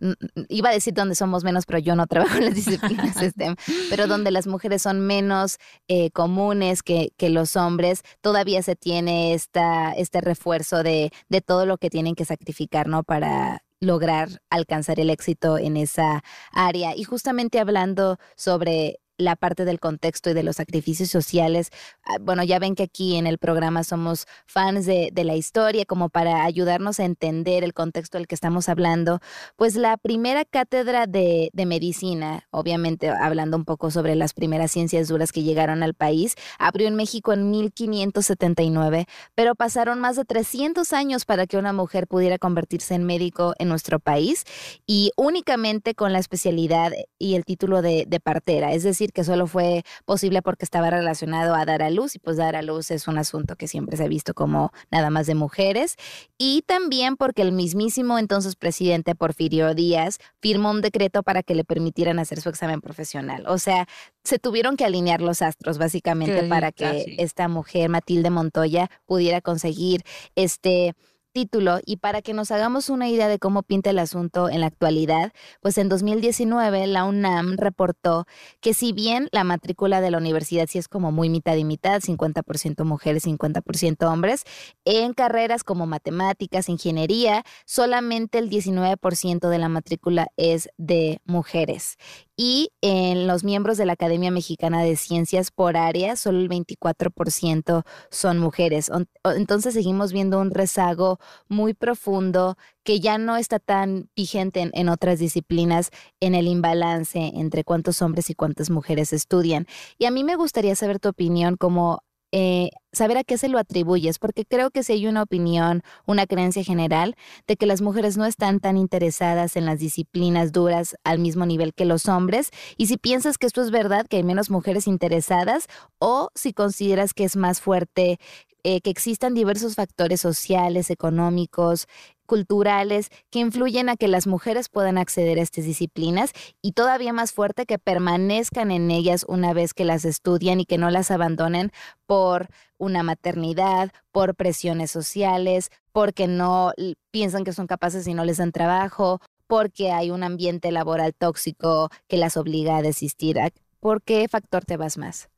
iba 0.49 0.69
a 0.69 0.73
decir 0.73 0.93
donde 0.93 1.15
somos 1.15 1.43
menos, 1.43 1.65
pero 1.65 1.79
yo 1.79 1.95
no 1.95 2.07
trabajo 2.07 2.37
en 2.37 2.45
las 2.45 2.55
disciplinas 2.55 3.15
STEM, 3.21 3.55
pero 3.89 4.07
donde 4.07 4.31
las 4.31 4.47
mujeres 4.47 4.81
son 4.81 4.99
menos 4.99 5.57
eh, 5.87 6.09
comunes 6.11 6.83
que, 6.83 7.13
que, 7.15 7.29
los 7.29 7.55
hombres, 7.55 8.01
todavía 8.21 8.63
se 8.63 8.75
tiene 8.75 9.33
esta, 9.33 9.93
este 9.93 10.19
refuerzo 10.19 10.83
de, 10.83 11.11
de 11.29 11.41
todo 11.41 11.65
lo 11.65 11.77
que 11.77 11.89
tienen 11.89 12.15
que 12.15 12.25
sacrificar, 12.25 12.87
¿no? 12.87 13.03
Para 13.03 13.63
lograr 13.81 14.41
alcanzar 14.49 14.99
el 14.99 15.09
éxito 15.09 15.57
en 15.57 15.75
esa 15.75 16.23
área. 16.53 16.95
Y 16.95 17.03
justamente 17.03 17.59
hablando 17.59 18.17
sobre 18.37 19.00
la 19.21 19.35
parte 19.35 19.65
del 19.65 19.79
contexto 19.79 20.29
y 20.29 20.33
de 20.33 20.43
los 20.43 20.57
sacrificios 20.57 21.09
sociales. 21.09 21.69
Ah, 22.03 22.17
bueno, 22.21 22.43
ya 22.43 22.59
ven 22.59 22.75
que 22.75 22.83
aquí 22.83 23.15
en 23.15 23.27
el 23.27 23.37
programa 23.37 23.83
somos 23.83 24.25
fans 24.45 24.85
de, 24.85 25.11
la 25.21 25.35
historia, 25.35 25.85
como 25.85 26.09
para 26.09 26.43
ayudarnos 26.45 26.99
a 26.99 27.05
entender 27.05 27.63
el 27.63 27.73
contexto 27.73 28.17
del 28.17 28.27
que 28.27 28.33
estamos 28.33 28.69
hablando. 28.69 29.19
Pues 29.55 29.75
la 29.75 29.97
primera 29.97 30.45
cátedra 30.45 31.05
de, 31.05 31.51
de 31.53 31.65
medicina, 31.67 32.47
obviamente 32.49 33.09
hablando 33.09 33.55
un 33.55 33.65
poco 33.65 33.91
sobre 33.91 34.15
las 34.15 34.33
primeras 34.33 34.71
ciencias 34.71 35.07
duras 35.07 35.31
que 35.31 35.43
llegaron 35.43 35.83
al 35.83 35.93
país, 35.93 36.35
abrió 36.57 36.87
en 36.87 36.95
México 36.95 37.33
en 37.33 37.51
1579, 37.51 39.05
pero 39.35 39.53
pasaron 39.53 39.99
más 39.99 40.15
de 40.15 40.25
300 40.25 40.91
años 40.93 41.25
para 41.25 41.45
que 41.45 41.57
una 41.57 41.71
mujer 41.71 42.07
pudiera 42.07 42.39
convertirse 42.39 42.95
en 42.95 43.03
médico 43.03 43.53
en 43.59 43.69
nuestro 43.69 43.99
país 43.99 44.43
y 44.87 45.11
únicamente 45.15 45.93
con 45.93 46.13
la 46.13 46.19
especialidad 46.19 46.91
y 47.19 47.35
el 47.35 47.45
título 47.45 47.81
de, 47.81 48.05
de 48.07 48.19
partera, 48.19 48.73
es 48.73 48.83
decir, 48.83 49.10
que 49.11 49.23
solo 49.23 49.47
fue 49.47 49.83
posible 50.05 50.41
porque 50.41 50.65
estaba 50.65 50.89
relacionado 50.89 51.55
a 51.55 51.65
dar 51.65 51.81
a 51.81 51.89
luz 51.89 52.15
y 52.15 52.19
pues 52.19 52.37
dar 52.37 52.55
a 52.55 52.61
luz 52.61 52.91
es 52.91 53.07
un 53.07 53.17
asunto 53.17 53.55
que 53.55 53.67
siempre 53.67 53.97
se 53.97 54.03
ha 54.03 54.07
visto 54.07 54.33
como 54.33 54.71
nada 54.89 55.09
más 55.09 55.27
de 55.27 55.35
mujeres 55.35 55.95
y 56.37 56.63
también 56.63 57.17
porque 57.17 57.41
el 57.41 57.51
mismísimo 57.51 58.17
entonces 58.17 58.55
presidente 58.55 59.15
Porfirio 59.15 59.73
Díaz 59.73 60.17
firmó 60.39 60.71
un 60.71 60.81
decreto 60.81 61.23
para 61.23 61.43
que 61.43 61.55
le 61.55 61.63
permitieran 61.63 62.19
hacer 62.19 62.41
su 62.41 62.49
examen 62.49 62.81
profesional. 62.81 63.45
O 63.47 63.57
sea, 63.57 63.87
se 64.23 64.39
tuvieron 64.39 64.77
que 64.77 64.85
alinear 64.85 65.21
los 65.21 65.41
astros 65.41 65.77
básicamente 65.77 66.43
para 66.43 66.71
que 66.71 67.15
esta 67.17 67.47
mujer 67.47 67.89
Matilde 67.89 68.29
Montoya 68.29 68.89
pudiera 69.05 69.41
conseguir 69.41 70.03
este 70.35 70.95
título 71.31 71.79
y 71.85 71.97
para 71.97 72.21
que 72.21 72.33
nos 72.33 72.51
hagamos 72.51 72.89
una 72.89 73.09
idea 73.09 73.27
de 73.27 73.39
cómo 73.39 73.63
pinta 73.63 73.89
el 73.89 73.99
asunto 73.99 74.49
en 74.49 74.61
la 74.61 74.67
actualidad, 74.67 75.33
pues 75.61 75.77
en 75.77 75.89
2019 75.89 76.87
la 76.87 77.03
UNAM 77.03 77.57
reportó 77.57 78.25
que 78.59 78.73
si 78.73 78.93
bien 78.93 79.29
la 79.31 79.43
matrícula 79.43 80.01
de 80.01 80.11
la 80.11 80.17
universidad 80.17 80.67
sí 80.67 80.77
es 80.77 80.87
como 80.87 81.11
muy 81.11 81.29
mitad 81.29 81.55
y 81.55 81.63
mitad, 81.63 82.01
50% 82.01 82.83
mujeres, 82.83 83.25
50% 83.25 84.11
hombres, 84.11 84.43
en 84.85 85.13
carreras 85.13 85.63
como 85.63 85.87
matemáticas, 85.87 86.69
ingeniería, 86.69 87.43
solamente 87.65 88.37
el 88.37 88.49
19% 88.49 89.49
de 89.49 89.57
la 89.57 89.69
matrícula 89.69 90.27
es 90.37 90.69
de 90.77 91.21
mujeres 91.25 91.97
y 92.37 92.69
en 92.81 93.27
los 93.27 93.43
miembros 93.43 93.77
de 93.77 93.85
la 93.85 93.93
Academia 93.93 94.31
Mexicana 94.31 94.81
de 94.81 94.95
Ciencias 94.95 95.51
por 95.51 95.77
área, 95.77 96.15
solo 96.15 96.39
el 96.39 96.49
24% 96.49 97.83
son 98.09 98.39
mujeres. 98.39 98.91
Entonces 99.23 99.73
seguimos 99.73 100.11
viendo 100.13 100.39
un 100.39 100.51
rezago 100.51 101.19
muy 101.47 101.73
profundo 101.73 102.57
que 102.83 102.99
ya 102.99 103.17
no 103.17 103.37
está 103.37 103.59
tan 103.59 104.09
vigente 104.15 104.71
en, 104.73 104.89
otras 104.89 105.19
disciplinas 105.19 105.89
en 106.19 106.35
el 106.35 106.47
imbalance 106.47 107.31
entre 107.35 107.63
cuántos 107.63 108.01
hombres 108.01 108.29
y 108.29 108.35
cuántas 108.35 108.69
mujeres 108.69 109.13
estudian. 109.13 109.67
Y 109.97 110.05
a 110.05 110.11
mí 110.11 110.23
me 110.23 110.35
gustaría 110.35 110.75
saber 110.75 110.99
tu 110.99 111.09
opinión 111.09 111.57
como 111.57 112.03
eh, 112.31 112.69
saber 112.93 113.17
a 113.17 113.23
qué 113.23 113.37
se 113.37 113.49
lo 113.49 113.57
atribuyes, 113.57 114.19
porque 114.19 114.45
creo 114.45 114.71
que 114.71 114.83
si 114.83 114.93
hay 114.93 115.07
una 115.07 115.23
opinión, 115.23 115.83
una 116.05 116.27
creencia 116.27 116.63
general 116.63 117.15
de 117.47 117.55
que 117.55 117.65
las 117.65 117.81
mujeres 117.81 118.17
no 118.17 118.25
están 118.25 118.59
tan 118.59 118.77
interesadas 118.77 119.55
en 119.55 119.65
las 119.65 119.79
disciplinas 119.79 120.51
duras 120.51 120.95
al 121.03 121.19
mismo 121.19 121.45
nivel 121.45 121.73
que 121.73 121.85
los 121.85 122.07
hombres, 122.07 122.49
y 122.77 122.87
si 122.87 122.97
piensas 122.97 123.37
que 123.37 123.47
esto 123.47 123.61
es 123.61 123.71
verdad, 123.71 124.07
que 124.07 124.17
hay 124.17 124.23
menos 124.23 124.49
mujeres 124.49 124.87
interesadas, 124.87 125.67
o 125.99 126.29
si 126.35 126.53
consideras 126.53 127.13
que 127.13 127.23
es 127.23 127.35
más 127.35 127.61
fuerte 127.61 128.19
eh, 128.63 128.81
que 128.81 128.89
existan 128.89 129.33
diversos 129.33 129.75
factores 129.75 130.21
sociales, 130.21 130.89
económicos, 130.89 131.87
culturales 132.31 133.09
que 133.29 133.39
influyen 133.39 133.89
a 133.89 133.97
que 133.97 134.07
las 134.07 134.25
mujeres 134.25 134.69
puedan 134.69 134.97
acceder 134.97 135.37
a 135.37 135.41
estas 135.41 135.65
disciplinas 135.65 136.31
y 136.61 136.71
todavía 136.71 137.11
más 137.11 137.33
fuerte 137.33 137.65
que 137.65 137.77
permanezcan 137.77 138.71
en 138.71 138.89
ellas 138.89 139.25
una 139.27 139.51
vez 139.53 139.73
que 139.73 139.83
las 139.83 140.05
estudian 140.05 140.61
y 140.61 140.65
que 140.65 140.77
no 140.77 140.89
las 140.91 141.11
abandonen 141.11 141.71
por 142.05 142.47
una 142.77 143.03
maternidad, 143.03 143.91
por 144.13 144.35
presiones 144.35 144.91
sociales, 144.91 145.71
porque 145.91 146.27
no 146.27 146.71
piensan 147.11 147.43
que 147.43 147.51
son 147.51 147.67
capaces 147.67 148.07
y 148.07 148.13
no 148.13 148.23
les 148.23 148.37
dan 148.37 148.53
trabajo, 148.53 149.19
porque 149.45 149.91
hay 149.91 150.09
un 150.09 150.23
ambiente 150.23 150.71
laboral 150.71 151.13
tóxico 151.13 151.89
que 152.07 152.15
las 152.15 152.37
obliga 152.37 152.77
a 152.77 152.81
desistir. 152.81 153.37
¿Por 153.81 154.01
qué 154.01 154.29
factor 154.29 154.63
te 154.63 154.77
vas 154.77 154.97
más? 154.97 155.29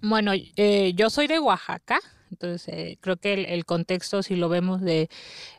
Bueno, 0.00 0.30
eh, 0.34 0.92
yo 0.94 1.10
soy 1.10 1.26
de 1.26 1.40
Oaxaca, 1.40 1.98
entonces, 2.30 2.68
eh, 2.68 2.98
creo 3.00 3.16
que 3.16 3.32
el, 3.32 3.64
contexto, 3.64 4.22
si 4.22 4.36
lo 4.36 4.48
vemos 4.48 4.80
de 4.80 5.08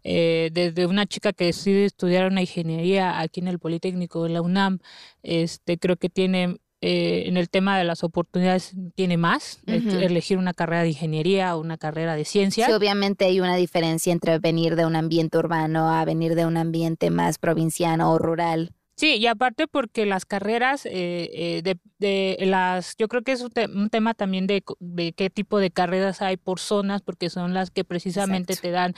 eh, 0.04 0.50
desde 0.54 0.86
una 0.86 1.06
chica 1.06 1.34
que 1.34 1.46
decide 1.46 1.86
estudiar 1.86 2.30
una 2.30 2.42
ingeniería 2.42 3.20
aquí 3.20 3.40
en 3.40 3.48
el 3.48 3.60
Politécnico 3.60 4.24
de 4.24 4.30
la 4.30 4.42
UNAM, 4.42 4.80
este, 5.24 5.78
creo 5.78 5.98
que 5.98 6.10
tiene 6.10 6.58
eh, 6.80 7.24
en 7.26 7.38
el 7.38 7.50
tema 7.50 7.78
de 7.78 7.84
las 7.84 8.04
oportunidades 8.04 8.76
tiene 8.94 9.18
más, 9.18 9.60
elegir 9.66 10.38
una 10.38 10.54
carrera 10.54 10.84
de 10.84 10.90
ingeniería 10.90 11.56
o 11.56 11.60
una 11.60 11.78
carrera 11.78 12.16
de 12.16 12.24
ciencia. 12.24 12.68
Sí, 12.68 12.72
obviamente 12.72 13.26
hay 13.26 13.40
una 13.40 13.56
diferencia 13.56 14.14
entre 14.14 14.38
venir 14.38 14.76
de 14.76 14.86
un 14.86 14.96
ambiente 14.96 15.40
urbano 15.40 15.90
a 15.90 16.06
venir 16.06 16.36
de 16.36 16.46
un 16.46 16.56
ambiente 16.56 17.10
más 17.10 17.40
provinciano 17.40 18.12
o 18.12 18.20
rural. 18.20 18.74
Sí, 18.98 19.18
y 19.18 19.28
aparte 19.28 19.68
porque 19.68 20.08
las 20.08 20.26
carreras 20.26 20.88
eh, 20.88 21.30
eh, 21.32 21.62
de, 21.62 21.78
de, 22.00 22.44
las, 22.48 22.96
yo 22.98 23.08
creo 23.08 23.22
que 23.22 23.32
es 23.32 23.42
un, 23.42 23.90
tema 23.92 24.16
también 24.16 24.48
de, 24.48 24.64
de, 24.80 25.14
qué 25.14 25.30
tipo 25.30 25.60
de 25.60 25.70
carreras 25.70 26.24
hay 26.24 26.36
por 26.36 26.60
zonas, 26.60 27.04
porque 27.04 27.30
son 27.30 27.54
las 27.54 27.70
que 27.70 27.84
precisamente 27.84 28.56
te 28.56 28.72
dan 28.72 28.96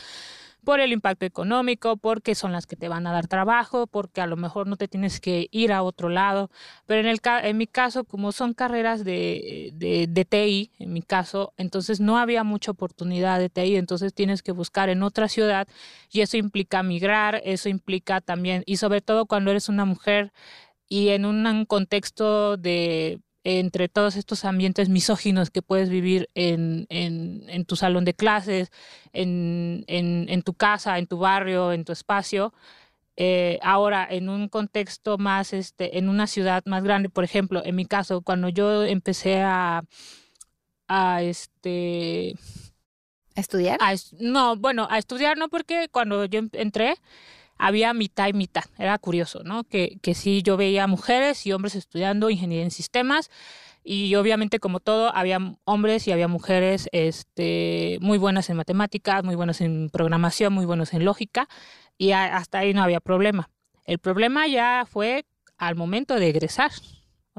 por 0.63 0.80
el 0.80 0.91
impacto 0.91 1.26
económico, 1.26 1.98
porque 1.98 2.36
son 2.36 2.52
las 2.52 2.67
que 2.67 2.76
te 2.76 2.89
van 2.89 3.08
a 3.08 3.12
dar 3.12 3.28
trabajo, 3.28 3.88
porque 3.88 4.22
a 4.22 4.28
lo 4.28 4.36
mejor 4.38 4.67
no 4.67 4.78
te 4.78 4.88
tienes 4.88 5.19
que 5.19 5.48
ir 5.52 5.72
a 5.72 5.84
otro 5.84 6.10
lado. 6.10 6.50
Pero 6.86 7.02
en, 7.02 7.08
el, 7.08 7.19
en 7.43 7.58
mi 7.58 7.67
caso, 7.67 8.04
como 8.04 8.32
son 8.32 8.54
carreras 8.54 9.04
de, 9.04 9.72
de, 9.74 10.08
de 10.08 10.26
TI, 10.26 10.72
en 10.80 10.93
mi 10.93 11.02
caso, 11.02 11.54
entonces 11.58 12.00
no 12.00 12.17
había 12.17 12.43
mucha 12.43 12.72
oportunidad 12.72 13.39
de 13.39 13.50
TI, 13.50 13.76
entonces 13.78 14.13
tienes 14.13 14.43
que 14.43 14.52
buscar 14.52 14.89
en 14.89 15.04
otra 15.04 15.28
ciudad 15.28 15.67
y 16.12 16.22
eso 16.22 16.38
implica 16.38 16.84
migrar, 16.84 17.41
eso 17.45 17.69
implica 17.69 18.22
también, 18.22 18.63
y 18.65 18.78
sobre 18.78 19.02
todo 19.02 19.26
cuando 19.26 19.52
eres 19.52 19.69
una 19.69 19.86
mujer 19.86 20.32
y 20.88 21.10
en 21.10 21.26
un 21.26 21.65
contexto 21.65 22.58
de 22.58 23.22
entre 23.57 23.89
todos 23.89 24.15
estos 24.15 24.45
ambientes 24.45 24.89
misóginos 24.89 25.49
que 25.49 25.63
puedes 25.63 25.89
vivir 25.89 26.29
en, 26.35 26.85
en, 26.89 27.65
tu 27.65 27.75
salón 27.75 28.05
de 28.05 28.13
clases, 28.13 28.71
en, 29.12 29.83
en, 29.88 30.41
tu 30.43 30.53
casa, 30.53 30.99
en 30.99 31.07
tu 31.07 31.17
barrio, 31.17 31.71
en 31.71 31.83
tu 31.83 31.91
espacio. 31.91 32.53
Eh, 33.17 33.57
ahora, 33.63 34.07
en 34.09 34.29
un 34.29 34.49
contexto 34.49 35.17
más, 35.17 35.53
este, 35.53 35.97
en 35.97 36.09
una 36.09 36.27
ciudad 36.27 36.63
más 36.65 36.83
grande, 36.83 37.09
por 37.09 37.23
ejemplo, 37.23 37.62
en 37.65 37.75
mi 37.75 37.85
caso, 37.85 38.21
cuando 38.21 38.49
yo 38.49 38.83
empecé 38.83 39.41
a, 39.41 39.83
a 40.88 41.23
este, 41.23 42.35
estudiar? 43.35 43.79
no, 44.19 44.57
bueno, 44.57 44.88
a 44.91 44.99
estudiar 44.99 45.38
no 45.38 45.49
porque 45.49 45.89
cuando 45.89 46.25
yo 46.25 46.41
entré 46.53 46.95
había 47.60 47.93
mitad 47.93 48.28
y 48.28 48.34
mitad. 48.34 48.63
Era 48.80 48.98
curioso, 48.98 49.43
¿no? 49.43 49.65
Que, 49.65 50.00
que 50.02 50.15
sí 50.15 50.41
yo 50.41 50.58
veía 50.58 50.88
mujeres 50.88 51.45
y 51.45 51.52
hombres 51.52 51.76
estudiando 51.76 52.32
ingeniería 52.32 52.63
en 52.63 52.72
sistemas 52.72 53.30
y 53.84 54.15
obviamente 54.15 54.60
como 54.60 54.80
todo 54.80 55.13
había 55.15 55.39
hombres 55.65 56.08
y 56.08 56.12
había 56.12 56.28
mujeres 56.28 56.89
este, 56.91 57.98
muy 58.02 58.17
buenas 58.17 58.50
en 58.50 58.58
matemáticas, 58.58 59.24
muy 59.24 59.36
buenas 59.36 59.62
en 59.62 59.89
programación, 59.89 60.54
muy 60.54 60.65
buenos 60.65 60.93
en 60.93 61.06
lógica 61.06 61.48
y 61.98 62.12
hasta 62.12 62.60
ahí 62.60 62.74
no 62.74 62.82
había 62.82 63.02
problema. 63.02 63.50
El 63.86 64.00
problema 64.00 64.48
ya 64.48 64.86
fue 64.89 65.26
al 65.58 65.76
momento 65.76 66.15
de 66.15 66.30
egresar. 66.30 66.72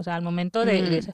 O 0.01 0.03
sea, 0.03 0.17
al 0.17 0.23
momento 0.23 0.65
de... 0.65 1.05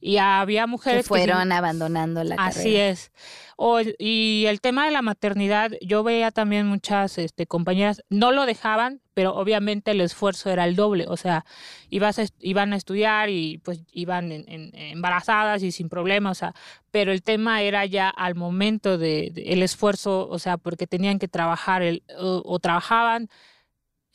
y 0.00 0.16
había 0.16 0.66
mujeres 0.66 1.04
que 1.04 1.08
fueron 1.08 1.52
abandonando 1.52 2.24
la 2.24 2.36
carrera. 2.36 2.60
Así 2.60 2.76
es. 2.76 3.12
O, 3.56 3.80
y 3.98 4.44
el 4.46 4.60
tema 4.60 4.84
de 4.84 4.90
la 4.90 5.02
maternidad, 5.02 5.72
yo 5.80 6.02
veía 6.02 6.30
también 6.30 6.66
muchas 6.66 7.18
este, 7.18 7.46
compañeras, 7.46 8.02
no 8.10 8.30
lo 8.30 8.44
dejaban, 8.44 9.00
pero 9.14 9.34
obviamente 9.34 9.92
el 9.92 10.00
esfuerzo 10.00 10.50
era 10.50 10.64
el 10.64 10.76
doble. 10.76 11.06
O 11.08 11.16
sea, 11.16 11.44
ibas 11.88 12.20
iban 12.38 12.72
a 12.72 12.76
estudiar 12.76 13.30
y 13.30 13.58
pues 13.58 13.82
iban 13.92 14.30
embarazadas 14.30 15.62
y 15.62 15.72
sin 15.72 15.88
problemas. 15.88 16.36
O 16.36 16.38
sea, 16.38 16.54
pero 16.90 17.12
el 17.12 17.22
tema 17.22 17.62
era 17.62 17.86
ya 17.86 18.08
al 18.10 18.34
momento 18.34 18.98
de, 18.98 19.32
el 19.46 19.62
esfuerzo, 19.62 20.28
o 20.28 20.38
sea, 20.38 20.58
porque 20.58 20.86
tenían 20.86 21.18
que 21.18 21.28
trabajar 21.28 21.82
el, 21.82 22.02
o 22.18 22.58
trabajaban 22.58 23.28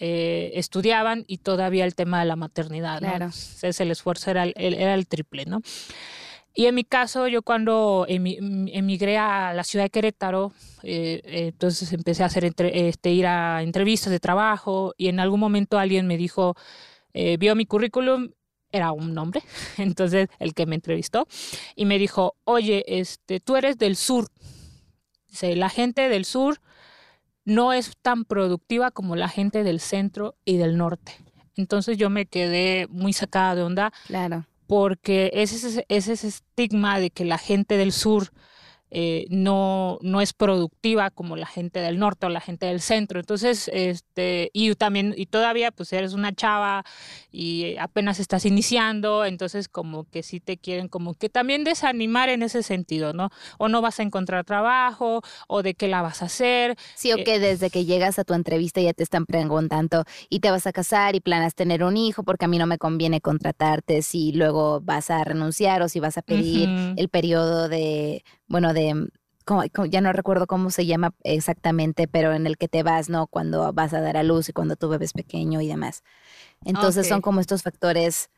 eh, 0.03 0.53
estudiaban 0.55 1.25
y 1.27 1.37
todavía 1.37 1.85
el 1.85 1.93
tema 1.93 2.21
de 2.21 2.25
la 2.25 2.35
maternidad, 2.35 3.01
¿no? 3.01 3.29
el 3.61 3.91
esfuerzo 3.91 4.31
era 4.31 4.45
el, 4.45 4.53
era 4.55 4.95
el 4.95 5.05
triple, 5.05 5.45
¿no? 5.45 5.61
Y 6.55 6.65
en 6.65 6.73
mi 6.73 6.83
caso, 6.83 7.27
yo 7.27 7.43
cuando 7.43 8.07
emigré 8.09 9.19
a 9.19 9.53
la 9.53 9.63
ciudad 9.63 9.85
de 9.85 9.91
Querétaro, 9.91 10.53
eh, 10.81 11.21
entonces 11.23 11.93
empecé 11.93 12.23
a 12.23 12.25
hacer 12.25 12.45
este, 12.45 13.11
ir 13.11 13.27
a 13.27 13.61
entrevistas 13.61 14.09
de 14.09 14.19
trabajo 14.19 14.95
y 14.97 15.07
en 15.07 15.19
algún 15.19 15.39
momento 15.39 15.77
alguien 15.77 16.07
me 16.07 16.17
dijo, 16.17 16.55
eh, 17.13 17.37
vio 17.37 17.55
mi 17.55 17.67
currículum, 17.67 18.31
era 18.71 18.93
un 18.93 19.15
hombre, 19.19 19.43
entonces 19.77 20.29
el 20.39 20.55
que 20.55 20.65
me 20.65 20.73
entrevistó, 20.73 21.27
y 21.75 21.85
me 21.85 21.99
dijo, 21.99 22.35
oye, 22.43 22.83
este, 22.87 23.39
tú 23.39 23.55
eres 23.55 23.77
del 23.77 23.95
sur. 23.95 24.29
Dice, 25.29 25.55
la 25.55 25.69
gente 25.69 26.09
del 26.09 26.25
sur 26.25 26.59
no 27.45 27.73
es 27.73 27.93
tan 28.01 28.25
productiva 28.25 28.91
como 28.91 29.15
la 29.15 29.29
gente 29.29 29.63
del 29.63 29.79
centro 29.79 30.35
y 30.45 30.57
del 30.57 30.77
norte. 30.77 31.13
Entonces 31.55 31.97
yo 31.97 32.09
me 32.09 32.25
quedé 32.25 32.87
muy 32.89 33.13
sacada 33.13 33.55
de 33.55 33.63
onda. 33.63 33.93
Claro. 34.07 34.45
Porque 34.67 35.31
ese, 35.33 35.83
ese, 35.89 36.13
ese 36.13 36.27
estigma 36.27 36.99
de 36.99 37.09
que 37.09 37.25
la 37.25 37.37
gente 37.37 37.77
del 37.77 37.91
sur 37.91 38.31
eh, 38.91 39.25
no, 39.29 39.97
no 40.01 40.19
es 40.19 40.33
productiva 40.33 41.09
como 41.09 41.37
la 41.37 41.45
gente 41.45 41.79
del 41.79 41.97
norte 41.97 42.25
o 42.25 42.29
la 42.29 42.41
gente 42.41 42.65
del 42.65 42.81
centro. 42.81 43.19
Entonces, 43.19 43.69
este, 43.73 44.49
y 44.53 44.75
también, 44.75 45.13
y 45.15 45.27
todavía 45.27 45.71
pues 45.71 45.93
eres 45.93 46.13
una 46.13 46.33
chava 46.33 46.83
y 47.31 47.77
apenas 47.77 48.19
estás 48.19 48.45
iniciando, 48.45 49.23
entonces 49.25 49.69
como 49.69 50.03
que 50.03 50.23
sí 50.23 50.41
te 50.41 50.57
quieren 50.57 50.89
como 50.89 51.13
que 51.13 51.29
también 51.29 51.63
desanimar 51.63 52.29
en 52.29 52.43
ese 52.43 52.63
sentido, 52.63 53.13
¿no? 53.13 53.29
O 53.57 53.69
no 53.69 53.81
vas 53.81 53.99
a 53.99 54.03
encontrar 54.03 54.43
trabajo, 54.43 55.21
o 55.47 55.63
de 55.63 55.73
qué 55.73 55.87
la 55.87 56.01
vas 56.01 56.21
a 56.21 56.25
hacer. 56.25 56.75
Sí, 56.95 57.13
o 57.13 57.17
eh, 57.17 57.23
que 57.23 57.39
desde 57.39 57.69
que 57.69 57.85
llegas 57.85 58.19
a 58.19 58.23
tu 58.25 58.33
entrevista 58.33 58.81
ya 58.81 58.93
te 58.93 59.03
están 59.03 59.25
preguntando 59.25 60.03
y 60.29 60.41
te 60.41 60.51
vas 60.51 60.67
a 60.67 60.73
casar 60.73 61.15
y 61.15 61.21
planas 61.21 61.55
tener 61.55 61.83
un 61.83 61.95
hijo 61.95 62.23
porque 62.23 62.45
a 62.45 62.47
mí 62.47 62.57
no 62.57 62.67
me 62.67 62.77
conviene 62.77 63.21
contratarte 63.21 64.01
si 64.01 64.33
luego 64.33 64.81
vas 64.81 65.09
a 65.09 65.23
renunciar 65.23 65.81
o 65.81 65.89
si 65.89 65.99
vas 65.99 66.17
a 66.17 66.21
pedir 66.21 66.69
el 66.97 67.09
periodo 67.09 67.69
de 67.69 68.23
bueno, 68.51 68.73
de, 68.73 69.09
ya 69.89 70.01
no 70.01 70.13
recuerdo 70.13 70.47
cómo 70.47 70.69
se 70.69 70.85
llama 70.85 71.13
exactamente, 71.23 72.07
pero 72.07 72.33
en 72.33 72.45
el 72.45 72.57
que 72.57 72.67
te 72.67 72.83
vas, 72.83 73.09
¿no? 73.09 73.27
Cuando 73.27 73.71
vas 73.73 73.93
a 73.93 74.01
dar 74.01 74.17
a 74.17 74.23
luz 74.23 74.49
y 74.49 74.53
cuando 74.53 74.75
tu 74.75 74.89
bebé 74.89 75.05
es 75.05 75.13
pequeño 75.13 75.61
y 75.61 75.67
demás. 75.67 76.03
Entonces 76.63 77.07
son 77.07 77.21
como 77.21 77.39
estos 77.39 77.63
factores 77.63 78.29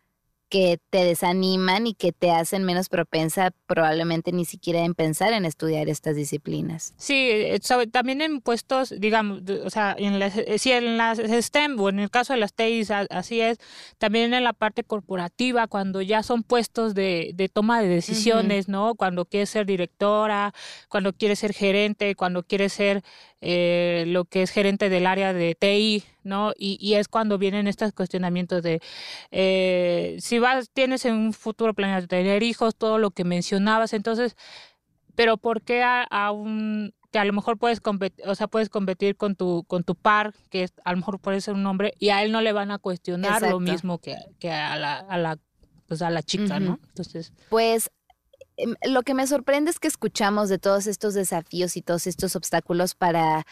que 0.54 0.80
te 0.92 1.04
desaniman 1.04 1.88
y 1.88 1.96
que 1.96 2.12
te 2.12 2.30
hacen 2.30 2.64
menos 2.64 2.88
propensa 2.88 3.50
probablemente 3.66 4.32
ni 4.32 4.46
siquiera 4.46 4.82
en 4.82 4.94
pensar 4.94 5.34
en 5.34 5.46
estudiar 5.46 5.90
estas 5.90 6.16
disciplinas. 6.16 6.94
Sí, 6.96 7.16
eh, 7.32 7.60
también 7.92 8.22
en 8.22 8.40
puestos, 8.40 8.94
digamos, 9.00 9.42
o 9.66 9.70
sea, 9.72 9.96
en 9.98 10.20
las, 10.20 10.38
eh, 10.38 10.60
si 10.60 10.72
en 10.72 10.96
las 10.96 11.18
STEM 11.18 11.80
o 11.80 11.90
en 11.90 11.98
el 11.98 12.12
caso 12.12 12.34
de 12.34 12.40
las 12.40 12.54
TEIs, 12.54 12.92
así 12.92 13.42
es, 13.42 13.58
también 13.98 14.32
en 14.32 14.44
la 14.44 14.54
parte 14.54 14.84
corporativa, 14.84 15.66
cuando 15.66 16.04
ya 16.04 16.22
son 16.22 16.44
puestos 16.44 16.94
de, 16.94 17.32
de 17.34 17.50
toma 17.50 17.82
de 17.82 17.88
decisiones, 17.88 18.68
¿no? 18.68 18.94
Cuando 18.94 19.26
quieres 19.26 19.50
ser 19.50 19.66
directora, 19.66 20.54
cuando 20.88 21.14
quieres 21.14 21.40
ser 21.40 21.54
gerente, 21.54 22.14
cuando 22.14 22.44
quieres 22.44 22.74
ser 22.74 23.02
eh, 23.46 24.06
lo 24.08 24.24
que 24.24 24.42
es 24.42 24.52
gerente 24.52 24.88
del 24.88 25.06
área 25.06 25.34
de 25.34 25.54
TI, 25.54 26.06
¿no? 26.24 26.54
Y, 26.58 26.78
y 26.80 26.94
es 26.94 27.10
cuando 27.10 27.38
vienen 27.38 27.68
estos 27.68 27.92
cuestionamientos 27.92 28.64
de 28.64 28.80
eh, 29.32 30.16
si 30.20 30.40
vas, 30.40 30.70
tienes 30.70 31.04
en 31.04 31.16
un 31.16 31.34
futuro 31.34 31.74
planeado 31.74 32.08
tener 32.08 32.42
hijos, 32.42 32.78
todo 32.78 33.00
lo 33.00 33.12
que 33.12 33.26
mencionabas, 33.26 33.92
entonces, 33.92 34.38
pero 35.16 35.36
¿por 35.36 35.62
qué 35.62 35.84
a, 35.84 36.32
un 36.32 36.94
que 37.12 37.20
a 37.20 37.26
lo 37.26 37.34
mejor 37.34 37.58
puedes 37.58 37.82
competir, 37.82 38.26
o 38.26 38.34
sea, 38.34 38.48
puedes 38.48 38.70
competir 38.70 39.18
con 39.18 39.36
tu, 39.36 39.66
con 39.68 39.84
tu 39.84 39.96
par, 39.96 40.34
que 40.50 40.70
a 40.86 40.92
lo 40.92 40.98
mejor 40.98 41.20
puede 41.20 41.42
ser 41.42 41.54
un 41.54 41.66
hombre, 41.66 41.94
y 42.00 42.10
a 42.10 42.24
él 42.24 42.32
no 42.32 42.40
le 42.40 42.54
van 42.54 42.72
a 42.72 42.80
cuestionar 42.80 43.42
lo 43.42 43.60
mismo 43.60 43.98
que, 43.98 44.16
que 44.40 44.52
a 44.52 44.78
la, 44.78 45.00
a 45.00 45.18
la 45.18 45.38
pues 45.86 46.02
a 46.02 46.10
la 46.10 46.24
chica, 46.24 46.62
¿no? 46.62 46.80
Entonces. 46.88 47.34
Pues 47.50 47.92
lo 48.84 49.04
que 49.04 49.14
me 49.14 49.28
sorprende 49.28 49.72
es 49.72 49.80
que 49.80 49.88
escuchamos 49.88 50.50
de 50.50 50.60
todos 50.60 50.88
estos 50.88 51.14
desafíos 51.14 51.76
y 51.78 51.82
todos 51.82 52.08
estos 52.08 52.36
obstáculos 52.36 52.96
para 52.96 53.46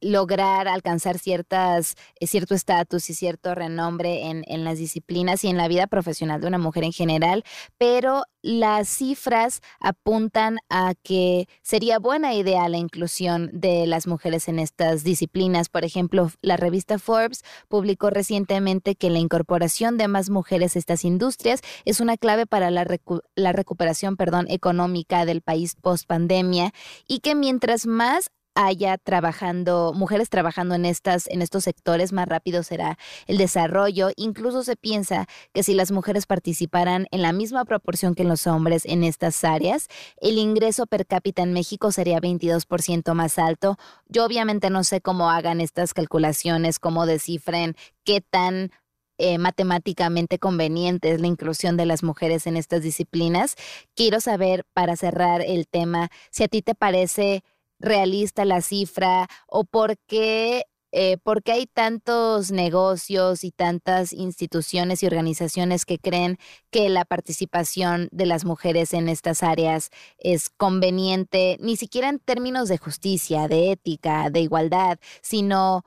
lograr 0.00 0.68
alcanzar 0.68 1.18
ciertas, 1.18 1.94
eh, 2.20 2.26
cierto 2.26 2.54
estatus 2.54 3.10
y 3.10 3.14
cierto 3.14 3.54
renombre 3.54 4.26
en, 4.26 4.44
en, 4.46 4.64
las 4.64 4.78
disciplinas 4.78 5.44
y 5.44 5.48
en 5.48 5.56
la 5.56 5.68
vida 5.68 5.86
profesional 5.86 6.40
de 6.40 6.46
una 6.46 6.58
mujer 6.58 6.84
en 6.84 6.92
general, 6.92 7.44
pero 7.78 8.24
las 8.42 8.88
cifras 8.88 9.60
apuntan 9.80 10.58
a 10.68 10.94
que 11.02 11.48
sería 11.62 11.98
buena 11.98 12.34
idea 12.34 12.68
la 12.68 12.78
inclusión 12.78 13.50
de 13.52 13.86
las 13.86 14.06
mujeres 14.06 14.48
en 14.48 14.58
estas 14.58 15.02
disciplinas. 15.02 15.68
Por 15.68 15.84
ejemplo, 15.84 16.30
la 16.40 16.56
revista 16.56 16.98
Forbes 16.98 17.42
publicó 17.68 18.10
recientemente 18.10 18.94
que 18.94 19.10
la 19.10 19.18
incorporación 19.18 19.98
de 19.98 20.08
más 20.08 20.30
mujeres 20.30 20.76
a 20.76 20.78
estas 20.78 21.04
industrias 21.04 21.60
es 21.84 22.00
una 22.00 22.16
clave 22.16 22.46
para 22.46 22.70
la, 22.70 22.86
la 23.34 23.52
recuperación 23.52 24.16
perdón, 24.16 24.46
económica 24.48 25.24
del 25.24 25.42
país 25.42 25.74
post 25.74 26.06
pandemia 26.06 26.72
y 27.06 27.20
que 27.20 27.34
mientras 27.34 27.86
más 27.86 28.30
haya 28.60 28.98
trabajando, 28.98 29.92
mujeres 29.94 30.30
trabajando 30.30 30.74
en 30.74 30.84
estas, 30.84 31.28
en 31.28 31.42
estos 31.42 31.62
sectores, 31.62 32.12
más 32.12 32.26
rápido 32.26 32.64
será 32.64 32.98
el 33.28 33.38
desarrollo. 33.38 34.10
Incluso 34.16 34.64
se 34.64 34.74
piensa 34.74 35.28
que 35.52 35.62
si 35.62 35.74
las 35.74 35.92
mujeres 35.92 36.26
participaran 36.26 37.06
en 37.12 37.22
la 37.22 37.32
misma 37.32 37.64
proporción 37.64 38.16
que 38.16 38.24
los 38.24 38.48
hombres 38.48 38.84
en 38.84 39.04
estas 39.04 39.44
áreas, 39.44 39.86
el 40.20 40.38
ingreso 40.38 40.86
per 40.86 41.06
cápita 41.06 41.44
en 41.44 41.52
México 41.52 41.92
sería 41.92 42.20
22% 42.20 43.14
más 43.14 43.38
alto. 43.38 43.76
Yo 44.08 44.24
obviamente 44.24 44.70
no 44.70 44.82
sé 44.82 45.00
cómo 45.00 45.30
hagan 45.30 45.60
estas 45.60 45.94
calculaciones, 45.94 46.80
cómo 46.80 47.06
descifren 47.06 47.76
qué 48.02 48.20
tan 48.20 48.72
eh, 49.18 49.38
matemáticamente 49.38 50.40
conveniente 50.40 51.12
es 51.12 51.20
la 51.20 51.28
inclusión 51.28 51.76
de 51.76 51.86
las 51.86 52.02
mujeres 52.02 52.48
en 52.48 52.56
estas 52.56 52.82
disciplinas. 52.82 53.54
Quiero 53.94 54.20
saber, 54.20 54.64
para 54.72 54.96
cerrar 54.96 55.42
el 55.42 55.68
tema, 55.68 56.08
si 56.32 56.42
a 56.42 56.48
ti 56.48 56.60
te 56.60 56.74
parece 56.74 57.44
realista 57.78 58.44
la 58.44 58.60
cifra 58.60 59.28
o 59.46 59.64
por 59.64 59.98
qué, 60.06 60.64
eh, 60.90 61.18
hay 61.46 61.66
tantos 61.66 62.50
negocios 62.50 63.44
y 63.44 63.50
tantas 63.50 64.12
instituciones 64.12 65.02
y 65.02 65.06
organizaciones 65.06 65.84
que 65.84 65.98
creen 65.98 66.38
que 66.70 66.88
la 66.88 67.04
participación 67.04 68.08
de 68.10 68.26
las 68.26 68.44
mujeres 68.44 68.94
en 68.94 69.08
estas 69.08 69.42
áreas 69.42 69.90
es 70.18 70.48
conveniente, 70.48 71.58
ni 71.60 71.76
siquiera 71.76 72.08
en 72.08 72.18
términos 72.18 72.68
de 72.68 72.78
justicia, 72.78 73.48
de 73.48 73.72
ética, 73.72 74.30
de 74.30 74.40
igualdad, 74.40 74.98
sino 75.20 75.84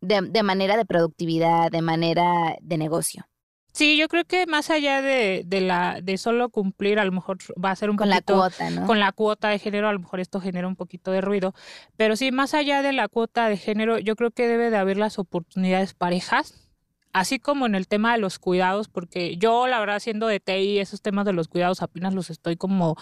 de 0.00 0.42
manera 0.42 0.76
de 0.76 0.84
productividad, 0.84 1.70
de 1.70 1.82
manera 1.82 2.56
de 2.60 2.78
negocio. 2.78 3.26
Sí, 3.72 3.96
yo 3.96 4.08
creo 4.08 4.24
que 4.24 4.46
más 4.46 4.70
allá 4.70 5.02
de, 5.02 5.42
de, 5.46 5.60
la 5.60 6.00
de 6.02 6.18
solo 6.18 6.48
cumplir, 6.48 6.98
a 6.98 7.04
lo 7.04 7.12
mejor 7.12 7.38
va 7.62 7.70
a 7.70 7.76
ser 7.76 7.90
un 7.90 7.96
con 7.96 8.08
poquito... 8.08 8.32
La 8.32 8.38
cuota, 8.38 8.70
¿no? 8.70 8.86
Con 8.86 8.98
la 8.98 9.12
cuota 9.12 9.48
de 9.48 9.58
género, 9.58 9.88
a 9.88 9.92
lo 9.92 10.00
mejor 10.00 10.20
esto 10.20 10.40
genera 10.40 10.66
un 10.66 10.76
poquito 10.76 11.12
de 11.12 11.20
ruido. 11.20 11.54
Pero 11.96 12.16
sí, 12.16 12.32
más 12.32 12.54
allá 12.54 12.82
de 12.82 12.92
la 12.92 13.08
cuota 13.08 13.48
de 13.48 13.56
género, 13.56 13.98
yo 13.98 14.16
creo 14.16 14.30
que 14.30 14.48
debe 14.48 14.70
de 14.70 14.76
haber 14.78 14.96
las 14.96 15.18
oportunidades 15.18 15.94
parejas, 15.94 16.68
así 17.12 17.38
como 17.38 17.66
en 17.66 17.74
el 17.74 17.86
tema 17.86 18.12
de 18.12 18.18
los 18.18 18.38
cuidados, 18.38 18.88
porque 18.88 19.36
yo, 19.36 19.66
la 19.66 19.78
verdad, 19.80 20.00
siendo 20.00 20.26
de 20.26 20.40
TI, 20.40 20.78
esos 20.78 21.00
temas 21.00 21.24
de 21.24 21.32
los 21.32 21.48
cuidados 21.48 21.82
apenas 21.82 22.14
los 22.14 22.30
estoy 22.30 22.56
como 22.56 22.96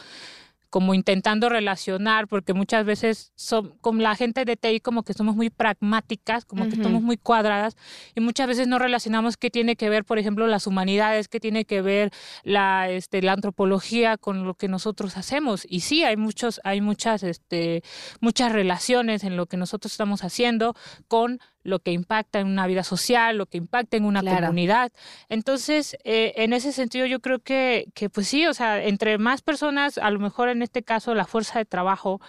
como 0.70 0.94
intentando 0.94 1.48
relacionar, 1.48 2.28
porque 2.28 2.52
muchas 2.52 2.84
veces 2.84 3.32
son, 3.34 3.76
con 3.80 4.02
la 4.02 4.14
gente 4.16 4.44
de 4.44 4.56
TI 4.56 4.80
como 4.80 5.02
que 5.02 5.14
somos 5.14 5.36
muy 5.36 5.50
pragmáticas, 5.50 6.44
como 6.44 6.68
que 6.68 6.76
somos 6.76 7.02
muy 7.02 7.16
cuadradas 7.16 7.76
y 8.14 8.20
muchas 8.20 8.46
veces 8.46 8.68
no 8.68 8.78
relacionamos 8.78 9.36
qué 9.36 9.50
tiene 9.50 9.76
que 9.76 9.88
ver, 9.88 10.04
por 10.04 10.18
ejemplo, 10.18 10.46
las 10.46 10.66
humanidades, 10.66 11.28
qué 11.28 11.40
tiene 11.40 11.64
que 11.64 11.82
ver 11.82 12.12
la, 12.42 12.90
este, 12.90 13.22
la 13.22 13.32
antropología 13.32 14.16
con 14.16 14.44
lo 14.44 14.54
que 14.54 14.68
nosotros 14.68 15.16
hacemos. 15.16 15.66
Y 15.68 15.80
sí, 15.80 16.04
hay 16.04 16.16
muchos, 16.16 16.60
hay 16.64 16.80
muchas, 16.80 17.22
este, 17.22 17.82
muchas 18.20 18.52
relaciones 18.52 19.24
en 19.24 19.36
lo 19.36 19.46
que 19.46 19.56
nosotros 19.56 19.92
estamos 19.92 20.24
haciendo 20.24 20.74
con 21.08 21.40
lo 21.66 21.80
que 21.80 21.92
impacta 21.92 22.40
en 22.40 22.46
una 22.46 22.66
vida 22.66 22.84
social, 22.84 23.36
lo 23.36 23.46
que 23.46 23.58
impacta 23.58 23.96
en 23.96 24.04
una 24.04 24.22
comunidad. 24.22 24.92
Entonces, 25.28 25.96
eh, 26.04 26.32
en 26.36 26.52
ese 26.52 26.72
sentido, 26.72 27.06
yo 27.06 27.20
creo 27.20 27.40
que, 27.40 27.88
que, 27.94 28.08
pues 28.08 28.28
sí, 28.28 28.46
o 28.46 28.54
sea, 28.54 28.82
entre 28.82 29.18
más 29.18 29.42
personas, 29.42 29.98
a 29.98 30.10
lo 30.10 30.18
mejor 30.18 30.48
en 30.48 30.62
este 30.62 30.82
caso 30.82 31.14
la 31.14 31.26
fuerza 31.26 31.58
de 31.58 31.64
trabajo, 31.64 32.20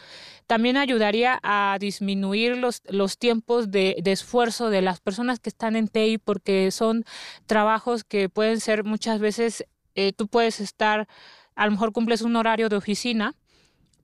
también 0.47 0.77
ayudaría 0.77 1.39
a 1.43 1.77
disminuir 1.79 2.57
los, 2.57 2.81
los 2.87 3.17
tiempos 3.17 3.69
de, 3.69 3.97
de 4.01 4.11
esfuerzo 4.11 4.69
de 4.69 4.81
las 4.81 4.99
personas 4.99 5.39
que 5.39 5.49
están 5.49 5.75
en 5.75 5.87
TI, 5.87 6.17
porque 6.17 6.71
son 6.71 7.05
trabajos 7.45 8.03
que 8.03 8.29
pueden 8.29 8.59
ser 8.59 8.83
muchas 8.83 9.19
veces, 9.19 9.65
eh, 9.95 10.13
tú 10.13 10.27
puedes 10.27 10.59
estar, 10.59 11.07
a 11.55 11.65
lo 11.65 11.71
mejor 11.71 11.91
cumples 11.91 12.21
un 12.21 12.35
horario 12.35 12.69
de 12.69 12.75
oficina, 12.75 13.35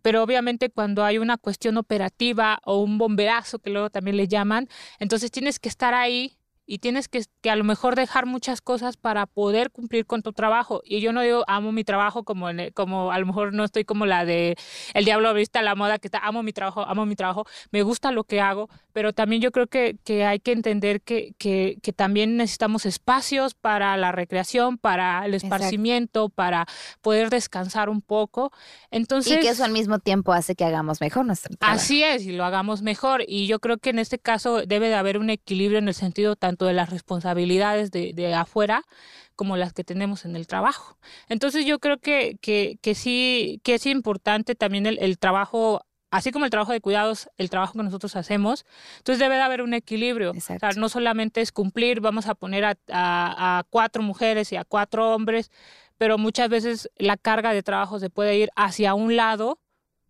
pero 0.04 0.22
obviamente 0.22 0.70
cuando 0.70 1.04
hay 1.04 1.18
una 1.18 1.38
cuestión 1.38 1.78
operativa 1.78 2.60
o 2.66 2.78
un 2.84 3.00
bomberazo, 3.00 3.58
que 3.58 3.72
luego 3.72 3.89
también 3.89 4.18
le 4.18 4.28
llaman, 4.28 4.68
entonces 5.00 5.32
tienes 5.32 5.60
que 5.60 5.70
estar 5.70 5.96
ahí 5.96 6.38
y 6.65 6.80
tienes 6.80 7.08
que, 7.08 7.23
que, 7.41 7.49
a 7.49 7.56
lo 7.56 7.63
mejor 7.63 7.95
dejar 7.95 8.26
muchas 8.26 8.62
cosas 8.62 8.97
para 8.97 9.26
poder 9.26 9.71
cumplir 9.71 10.06
con 10.06 10.21
tu 10.21 10.34
trabajo. 10.34 10.82
Y 10.86 11.02
yo 11.02 11.12
no 11.12 11.21
digo 11.21 11.43
amo 11.47 11.71
mi 11.71 11.84
trabajo 11.84 12.23
como, 12.23 12.47
como 12.73 13.12
a 13.12 13.19
lo 13.19 13.26
mejor 13.26 13.54
no 13.54 13.63
estoy 13.63 13.84
como 13.84 14.06
la 14.06 14.26
de 14.26 14.56
el 14.93 15.06
diablo 15.06 15.34
vista 15.34 15.62
la 15.62 15.76
moda 15.76 15.99
que 15.99 16.08
está 16.08 16.19
amo 16.19 16.43
mi 16.43 16.54
trabajo, 16.54 16.82
amo 16.82 17.06
mi 17.06 17.15
trabajo, 17.15 17.45
me 17.71 17.82
gusta 17.82 18.12
lo 18.12 18.23
que 18.23 18.39
hago, 18.39 18.69
pero 18.93 19.12
también 19.13 19.41
yo 19.41 19.52
creo 19.52 19.67
que, 19.67 19.97
que 20.04 20.26
hay 20.26 20.39
que 20.39 20.52
entender 20.52 21.02
que, 21.02 21.34
que, 21.38 21.78
que, 21.82 21.93
también 21.93 22.38
necesitamos 22.38 22.86
espacios 22.86 23.54
para 23.56 23.97
la 23.97 24.12
recreación, 24.12 24.78
para 24.78 25.26
el 25.26 25.34
esparcimiento, 25.34 26.30
para 26.30 26.65
poder 27.02 27.30
descansar 27.30 27.89
un 27.89 28.02
poco. 28.02 28.52
Entonces, 28.91 29.38
y 29.38 29.39
que 29.39 29.49
eso 29.49 29.63
al 29.63 29.71
mismo 29.71 29.99
tiempo 29.99 30.32
hace 30.34 30.56
que 30.56 30.63
hagamos 30.63 31.02
mejor 31.02 31.26
nuestro 31.26 31.56
trabajo. 31.56 31.80
Así 31.80 32.04
es, 32.04 32.23
y 32.26 32.32
lo 32.32 32.45
hagamos 32.45 32.82
mejor. 32.82 33.23
Y 33.28 33.47
yo 33.47 33.60
creo 33.60 33.78
que 33.78 33.89
en 33.89 33.99
este 33.99 34.19
caso 34.19 34.65
debe 34.65 34.89
de 34.89 34.95
haber 34.95 35.17
un 35.17 35.30
equilibrio 35.30 35.80
en 35.80 35.88
el 35.88 35.93
sentido 35.93 36.36
tan 36.36 36.53
tanto 36.54 36.66
de 36.68 36.74
las 36.74 36.92
responsabilidades 36.92 37.89
de, 37.89 38.13
de, 38.13 38.34
afuera 38.36 38.84
como 39.36 39.58
las 39.58 39.74
que 39.74 39.84
tenemos 39.84 40.24
en 40.26 40.36
el 40.36 40.46
trabajo. 40.46 40.98
Entonces 41.30 41.66
yo 41.66 41.80
creo 41.80 41.98
que, 41.98 42.38
que, 42.42 42.78
que 42.82 42.94
sí, 42.94 43.60
que 43.63 43.76
es 43.76 43.88
importante 43.88 44.54
también 44.54 44.86
el, 44.86 45.00
el 45.00 45.18
trabajo 45.18 45.82
así 46.12 46.32
como 46.32 46.46
el 46.46 46.52
trabajo 46.52 46.72
de 46.72 46.80
cuidados, 46.80 47.28
el 47.39 47.50
trabajo 47.50 47.74
que 47.74 47.82
nosotros 47.82 48.16
hacemos. 48.16 48.66
Entonces 49.00 49.18
debe 49.18 49.34
de 49.36 49.42
haber 49.42 49.63
un 49.63 49.74
equilibrio. 49.74 50.30
O 50.30 50.39
sea, 50.39 50.60
no 50.78 50.88
solamente 50.88 51.42
es 51.42 51.52
cumplir, 51.52 52.02
vamos 52.02 52.28
a 52.28 52.36
poner 52.36 52.66
a, 52.66 52.78
a, 52.92 53.58
a, 53.58 53.63
cuatro 53.63 54.04
mujeres 54.04 54.52
y 54.52 54.56
a 54.56 54.63
cuatro 54.63 55.12
hombres, 55.16 55.50
pero 55.98 56.20
muchas 56.20 56.50
veces 56.50 56.92
la 56.98 57.18
carga 57.18 57.52
de 57.52 57.63
trabajo 57.63 57.98
se 57.98 58.12
puede 58.12 58.38
ir 58.38 58.52
hacia 58.56 58.94
un 58.94 59.16
lado 59.16 59.58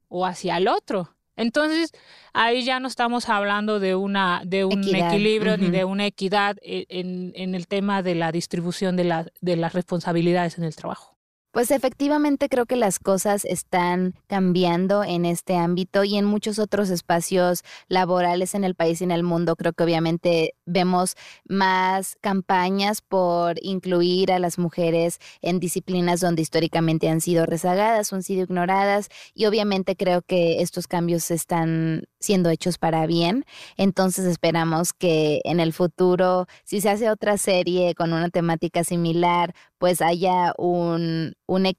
o 0.09 0.25
hacia 0.25 0.57
el 0.57 0.67
otro. 0.67 1.15
Entonces, 1.35 1.91
ahí 2.33 2.63
ya 2.63 2.79
no 2.79 2.87
estamos 2.87 3.27
hablando 3.29 3.79
de 3.79 3.95
una 3.95 4.41
de 4.45 4.65
un 4.65 4.83
equidad. 4.83 5.13
equilibrio 5.13 5.53
uh 5.53 5.55
-huh. 5.55 5.59
ni 5.59 5.69
de 5.71 5.83
una 5.85 6.05
equidad 6.05 6.57
en, 6.61 7.31
en, 7.35 7.55
el 7.55 7.67
tema 7.67 8.03
de 8.03 8.15
la 8.15 8.31
distribución 8.31 8.95
de, 8.95 9.03
la, 9.03 9.25
de 9.41 9.55
las 9.55 9.73
responsabilidades 9.73 10.57
en 10.57 10.63
el 10.63 10.75
trabajo. 10.75 11.12
Pues 11.53 11.69
efectivamente 11.69 12.49
creo 12.49 12.65
que 12.65 12.75
las 12.75 12.97
cosas 12.97 13.45
están 13.45 14.15
cambiando 14.25 15.03
en 15.03 15.23
este 15.23 15.55
ámbito 15.55 16.03
y 16.03 16.17
en 16.17 16.25
muchos 16.25 16.57
otros 16.57 16.89
espacios 16.89 17.61
laborales 17.87 18.55
en 18.55 18.63
el 18.63 18.73
país 18.73 19.01
y 19.01 19.03
en 19.03 19.11
el 19.11 19.21
mundo. 19.21 19.55
Creo 19.55 19.71
que 19.71 19.83
obviamente 19.83 20.55
vemos 20.65 21.13
más 21.47 22.17
campañas 22.21 23.01
por 23.01 23.57
incluir 23.61 24.31
a 24.31 24.39
las 24.39 24.57
mujeres 24.57 25.19
en 25.43 25.59
disciplinas 25.59 26.21
donde 26.21 26.41
históricamente 26.41 27.07
han 27.07 27.21
sido 27.21 27.45
rezagadas 27.45 28.11
han 28.11 28.23
sido 28.23 28.41
ignoradas 28.41 29.09
y 29.35 29.45
obviamente 29.45 29.95
creo 29.95 30.23
que 30.23 30.63
estos 30.63 30.87
cambios 30.87 31.29
están 31.29 32.05
siendo 32.19 32.49
hechos 32.49 32.79
para 32.79 33.05
bien. 33.05 33.45
Entonces 33.77 34.25
esperamos 34.25 34.91
que 34.91 35.41
en 35.43 35.59
el 35.59 35.71
futuro, 35.71 36.47
si 36.63 36.81
se 36.81 36.89
hace 36.89 37.11
otra 37.11 37.37
serie 37.37 37.93
con 37.93 38.11
una 38.11 38.29
temática 38.29 38.83
similar, 38.83 39.53
pues 39.77 40.01
haya 40.01 40.53
un, 40.57 41.35
un, 41.53 41.73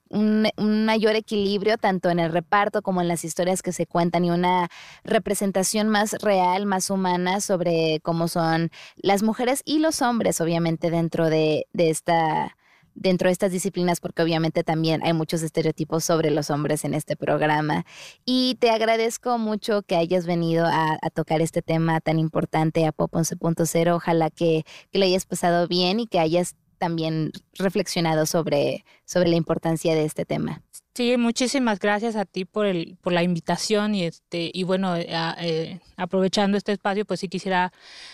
un, 0.57 0.85
mayor 0.85 1.17
equilibrio 1.17 1.79
tanto 1.79 2.11
en 2.11 2.19
el 2.19 2.33
reparto 2.33 2.83
como 2.83 3.01
en 3.01 3.09
las 3.09 3.25
historias 3.25 3.63
que 3.63 3.73
se 3.73 3.87
cuentan 3.87 4.25
y 4.25 4.31
una 4.31 4.69
representación 5.05 5.89
más 5.89 6.13
real, 6.21 6.67
más 6.67 6.91
humana 6.91 7.41
sobre 7.41 8.01
cómo 8.03 8.29
son 8.29 8.71
las 8.97 9.23
mujeres 9.23 9.63
y 9.65 9.79
los 9.79 10.03
hombres, 10.03 10.41
obviamente, 10.41 10.91
dentro 10.91 11.31
de, 11.31 11.67
esta 11.75 12.57
dentro 12.95 13.29
de 13.29 13.33
estas 13.33 13.51
disciplinas, 13.51 13.99
porque 13.99 14.23
obviamente 14.23 14.63
también 14.63 15.03
hay 15.03 15.13
muchos 15.13 15.43
estereotipos 15.43 16.05
sobre 16.05 16.31
los 16.31 16.51
hombres 16.51 16.85
en 16.85 16.95
este 16.95 17.17
programa. 17.17 17.85
Y 18.25 18.57
te 18.61 18.71
agradezco 18.71 19.37
mucho 19.37 19.83
que 19.83 19.97
hayas 19.97 20.27
venido 20.27 20.65
a, 20.67 20.97
a 21.03 21.11
tocar 21.11 21.41
este 21.41 21.61
tema 21.61 22.01
tan 22.01 22.21
importante 22.21 22.87
a 22.87 22.93
Pop 22.93 23.13
11.0. 23.13 23.97
Ojalá 23.97 24.31
que, 24.31 24.65
que 24.93 24.99
lo 25.01 25.07
hayas 25.07 25.27
pasado 25.27 25.67
bien 25.67 25.99
y 25.99 26.07
que 26.07 26.21
hayas 26.21 26.55
también 26.85 27.33
reflexionado 27.55 28.27
sobre, 28.27 28.85
sobre 29.07 29.31
la 29.31 29.37
importancia 29.37 29.95
de 29.95 30.05
este 30.05 30.27
tema. 30.27 30.61
Sí, 30.95 31.17
muchísimas 31.17 31.81
gracias 31.81 32.15
a 32.15 32.25
ti 32.25 32.45
por 32.45 32.67
el 32.67 32.99
por 33.01 33.13
la 33.13 33.25
invitación 33.25 33.95
y 33.97 34.05
este 34.05 34.51
y 34.53 34.63
bueno 34.63 34.95
eh, 34.95 35.09
eh, 35.41 35.81
aprovechando 35.97 36.57
este 36.57 36.71
espacio 36.71 37.05
pues 37.05 37.19
sí 37.19 37.29
quisiera 37.29 37.73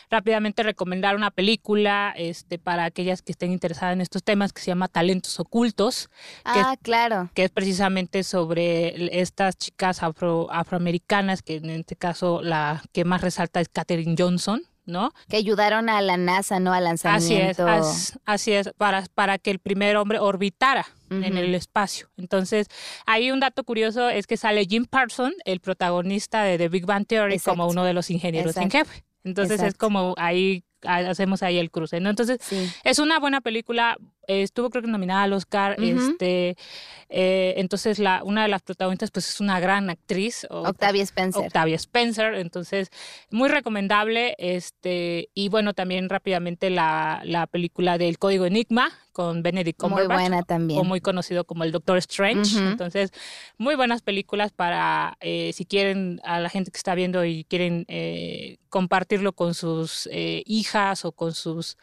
rápidamente 0.09 0.63
recomendar 0.63 1.15
una 1.15 1.31
película 1.31 2.15
este 2.17 2.59
para 2.59 2.85
aquellas 2.85 3.21
que 3.21 3.33
estén 3.33 3.53
interesadas 3.53 3.93
en 3.93 4.01
estos 4.01 4.23
temas 4.23 4.55
que 4.55 4.63
se 4.63 4.69
llama 4.69 4.89
Talentos 4.89 5.39
ocultos 5.41 6.09
ah 6.47 6.75
claro 6.81 7.29
que 7.35 7.45
es 7.45 7.51
precisamente 7.51 8.23
sobre 8.23 9.21
estas 9.21 9.59
chicas 9.59 10.03
afro 10.03 10.51
afroamericanas 10.51 11.43
que 11.43 11.57
en 11.57 11.69
este 11.69 11.97
caso 11.97 12.41
la 12.41 12.83
que 12.93 13.05
más 13.05 13.21
resalta 13.21 13.61
es 13.61 13.69
Katherine 13.69 14.15
Johnson 14.19 14.63
¿no? 14.91 15.13
Que 15.29 15.37
ayudaron 15.37 15.89
a 15.89 16.01
la 16.03 16.17
NASA, 16.17 16.61
¿no? 16.61 16.73
Al 16.73 16.85
lanzamiento. 16.85 17.67
Así 17.67 18.13
es, 18.15 18.19
así 18.25 18.53
es 18.53 18.71
para, 18.77 19.05
para 19.15 19.39
que 19.39 19.51
el 19.51 19.59
primer 19.59 19.97
hombre 19.97 20.19
orbitara 20.19 20.87
uh 21.11 21.15
-huh. 21.15 21.27
en 21.27 21.39
el 21.39 21.55
espacio. 21.55 22.09
Entonces, 22.17 22.67
ahí 23.07 23.31
un 23.31 23.41
dato 23.41 23.65
curioso 23.65 24.09
es 24.09 24.27
que 24.27 24.37
sale 24.37 24.67
Jim 24.67 24.85
Parsons, 24.85 25.35
el 25.45 25.61
protagonista 25.61 26.43
de 26.43 26.59
The 26.59 26.69
Big 26.69 26.87
Bang 26.87 27.07
Theory, 27.07 27.35
Exacto. 27.35 27.59
como 27.59 27.71
uno 27.71 27.85
de 27.85 27.95
los 27.95 28.11
ingenieros 28.11 28.57
Exacto. 28.57 28.79
en 28.79 28.85
jefe. 28.85 29.05
Entonces 29.25 29.61
Exacto. 29.61 29.69
es 29.69 29.79
como 29.79 30.15
ahí 30.17 30.65
hacemos 30.83 31.43
ahí 31.43 31.59
el 31.59 31.71
cruce, 31.71 32.01
¿no? 32.01 32.11
Entonces, 32.11 32.39
sí. 32.41 32.71
es 32.85 32.99
una 32.99 33.19
buena 33.19 33.41
película, 33.41 33.99
eh, 34.31 34.43
estuvo 34.43 34.71
creo 34.71 34.83
que 34.83 34.91
nominada 34.91 35.23
al 35.25 35.33
Oscar, 35.33 35.77
uh 35.79 35.83
-huh. 35.83 36.11
este, 36.11 36.57
eh, 37.09 37.55
entonces 37.57 37.99
la, 37.99 38.23
una 38.25 38.43
de 38.43 38.49
las 38.49 38.63
protagonistas 38.63 39.11
pues 39.11 39.29
es 39.29 39.41
una 39.41 39.59
gran 39.61 39.91
actriz. 39.91 40.47
Octavia 40.49 41.03
Spencer. 41.03 41.43
Octavia 41.47 41.77
Spencer, 41.77 42.35
entonces 42.35 42.91
muy 43.31 43.49
recomendable, 43.49 44.35
este, 44.39 45.29
y 45.35 45.49
bueno, 45.49 45.75
también 45.75 46.09
rápidamente 46.09 46.71
la, 46.71 47.21
la 47.25 47.47
película 47.47 47.99
del 47.99 48.17
Código 48.19 48.45
Enigma 48.47 48.91
con 49.13 49.43
Benedict 49.43 49.79
Cumberbatch. 49.81 50.21
Muy 50.21 50.29
buena 50.29 50.43
también. 50.45 50.81
O 50.81 50.85
muy 50.85 51.01
conocido 51.01 51.45
como 51.45 51.65
el 51.65 51.73
Doctor 51.73 51.99
Strange, 51.99 52.57
uh 52.57 52.61
-huh. 52.61 52.71
entonces 52.71 53.11
muy 53.59 53.75
buenas 53.75 54.03
películas 54.03 54.53
para, 54.53 55.17
eh, 55.21 55.51
si 55.53 55.65
quieren, 55.65 56.21
a 56.23 56.39
la 56.39 56.49
gente 56.49 56.71
que 56.71 56.79
está 56.79 56.95
viendo 56.95 57.25
y 57.25 57.45
quieren 57.45 57.85
compartirlo 58.69 59.33
con 59.33 59.55
sus 59.55 60.09
hijas 60.47 61.05
o 61.05 61.11
con 61.11 61.35
sus 61.35 61.77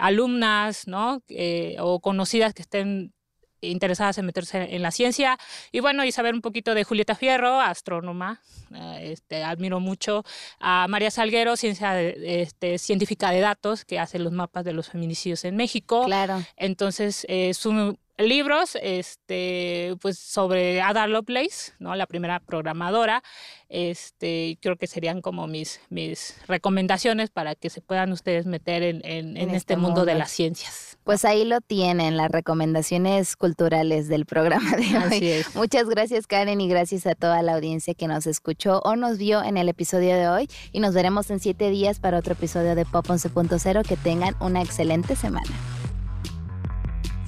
alumnas, 0.00 0.86
¿no? 0.86 1.20
Eh, 1.50 1.76
o 1.80 2.00
conocidas 2.00 2.54
que 2.54 2.62
estén 2.62 3.12
interesadas 3.60 4.18
en 4.18 4.26
meterse 4.26 4.74
en 4.74 4.82
la 4.82 4.90
ciencia. 4.90 5.38
Y 5.72 5.80
bueno 5.80 6.04
y 6.04 6.12
saber 6.12 6.34
un 6.34 6.40
poquito 6.40 6.74
de 6.74 6.84
Julieta 6.84 7.14
Fierro 7.14 7.60
astrónoma 7.60 8.40
eh, 8.74 9.12
este 9.12 9.42
admiro 9.42 9.80
mucho 9.80 10.24
a 10.58 10.86
María 10.88 11.10
Salguero 11.10 11.56
ciencia 11.56 11.92
de, 11.92 12.42
este 12.42 12.78
científica 12.78 13.30
de 13.30 13.40
datos 13.40 13.84
que 13.84 13.98
hace 13.98 14.18
los 14.18 14.32
mapas 14.32 14.64
de 14.64 14.72
los 14.72 14.88
feminicidios 14.88 15.44
en 15.44 15.56
México. 15.56 16.04
Claro. 16.04 16.42
Entonces 16.56 17.26
eh, 17.28 17.54
su 17.54 17.98
libros 18.18 18.76
este 18.82 19.96
pues 20.00 20.18
sobre 20.18 20.82
Ada 20.82 21.06
Lovelace 21.06 21.72
no 21.78 21.94
la 21.94 22.06
primera 22.06 22.38
programadora 22.38 23.22
este 23.70 24.58
creo 24.60 24.76
que 24.76 24.86
serían 24.86 25.22
como 25.22 25.46
mis 25.46 25.80
mis 25.88 26.36
recomendaciones 26.46 27.30
para 27.30 27.54
que 27.54 27.70
se 27.70 27.80
puedan 27.80 28.12
ustedes 28.12 28.44
meter 28.44 28.82
en, 28.82 28.96
en, 29.04 29.04
en, 29.04 29.36
en 29.38 29.42
este, 29.48 29.56
este 29.56 29.76
mundo, 29.76 29.88
mundo. 29.88 30.04
de 30.04 30.16
las 30.16 30.30
ciencias 30.30 30.89
pues 31.04 31.24
ahí 31.24 31.44
lo 31.44 31.60
tienen 31.60 32.16
las 32.16 32.30
recomendaciones 32.30 33.36
culturales 33.36 34.08
del 34.08 34.26
programa 34.26 34.70
de 34.76 34.86
hoy 34.86 34.94
Así 34.94 35.30
es. 35.30 35.54
muchas 35.56 35.88
gracias 35.88 36.26
Karen 36.26 36.60
y 36.60 36.68
gracias 36.68 37.06
a 37.06 37.14
toda 37.14 37.42
la 37.42 37.54
audiencia 37.54 37.94
que 37.94 38.06
nos 38.06 38.26
escuchó 38.26 38.80
o 38.84 38.96
nos 38.96 39.18
vio 39.18 39.42
en 39.42 39.56
el 39.56 39.68
episodio 39.68 40.14
de 40.14 40.28
hoy 40.28 40.48
y 40.72 40.80
nos 40.80 40.94
veremos 40.94 41.30
en 41.30 41.40
siete 41.40 41.70
días 41.70 41.98
para 42.00 42.18
otro 42.18 42.34
episodio 42.34 42.74
de 42.74 42.84
Pop 42.84 43.06
11.0 43.06 43.86
que 43.86 43.96
tengan 43.96 44.36
una 44.40 44.62
excelente 44.62 45.16
semana 45.16 45.46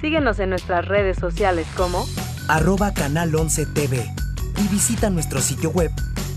Síguenos 0.01 0.39
en 0.39 0.49
nuestras 0.49 0.85
redes 0.85 1.17
sociales 1.17 1.65
como 1.77 2.05
arroba 2.49 2.93
canal 2.93 3.33
11 3.33 3.65
TV 3.67 4.05
y 4.57 4.67
visita 4.67 5.09
nuestro 5.09 5.39
sitio 5.41 5.69
web 5.71 5.91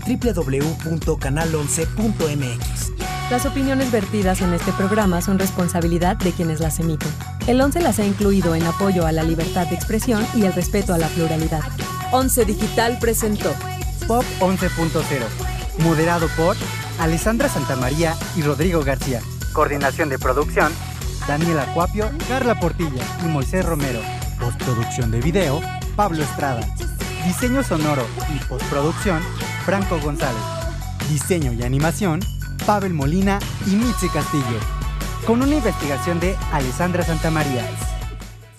www.canal11.mx. 0.07 2.96
Las 3.29 3.45
opiniones 3.45 3.91
vertidas 3.91 4.39
en 4.39 4.53
este 4.53 4.71
programa 4.71 5.21
son 5.21 5.37
responsabilidad 5.37 6.15
de 6.15 6.31
quienes 6.31 6.61
las 6.61 6.79
emiten. 6.79 7.11
El 7.45 7.59
11 7.59 7.81
las 7.81 7.99
ha 7.99 8.05
incluido 8.05 8.55
en 8.55 8.63
apoyo 8.63 9.05
a 9.05 9.11
la 9.11 9.23
libertad 9.23 9.67
de 9.67 9.75
expresión 9.75 10.25
y 10.33 10.45
el 10.45 10.53
respeto 10.53 10.93
a 10.93 10.97
la 10.97 11.09
pluralidad. 11.09 11.59
11 12.13 12.45
Digital 12.45 12.97
presentó 13.01 13.53
Pop 14.07 14.23
11.0, 14.39 15.03
moderado 15.83 16.29
por 16.37 16.55
Alessandra 16.99 17.49
Santamaría 17.49 18.15
y 18.37 18.43
Rodrigo 18.43 18.81
García. 18.85 19.19
Coordinación 19.51 20.07
de 20.07 20.19
producción, 20.19 20.71
Daniela 21.27 21.63
Acuapio, 21.63 22.09
Carla 22.29 22.57
Portilla 22.57 23.03
y 23.25 23.27
Moisés 23.27 23.65
Romero. 23.65 23.99
Postproducción 24.39 25.11
de 25.11 25.19
video, 25.19 25.59
Pablo 25.97 26.23
Estrada. 26.23 26.61
Diseño 27.25 27.61
sonoro 27.61 28.05
y 28.33 28.39
postproducción, 28.45 29.21
Franco 29.65 29.99
González. 29.99 30.41
Diseño 31.09 31.51
y 31.51 31.63
animación, 31.63 32.21
Pavel 32.67 32.93
Molina 32.93 33.39
y 33.65 33.77
Mitzi 33.77 34.09
Castillo. 34.09 34.59
Con 35.25 35.41
una 35.41 35.55
investigación 35.55 36.19
de 36.19 36.35
Alessandra 36.51 37.01
Santamaría. 37.01 37.65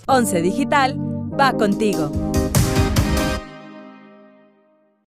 11 0.07 0.41
Digital 0.41 0.97
va 1.39 1.53
contigo. 1.53 2.28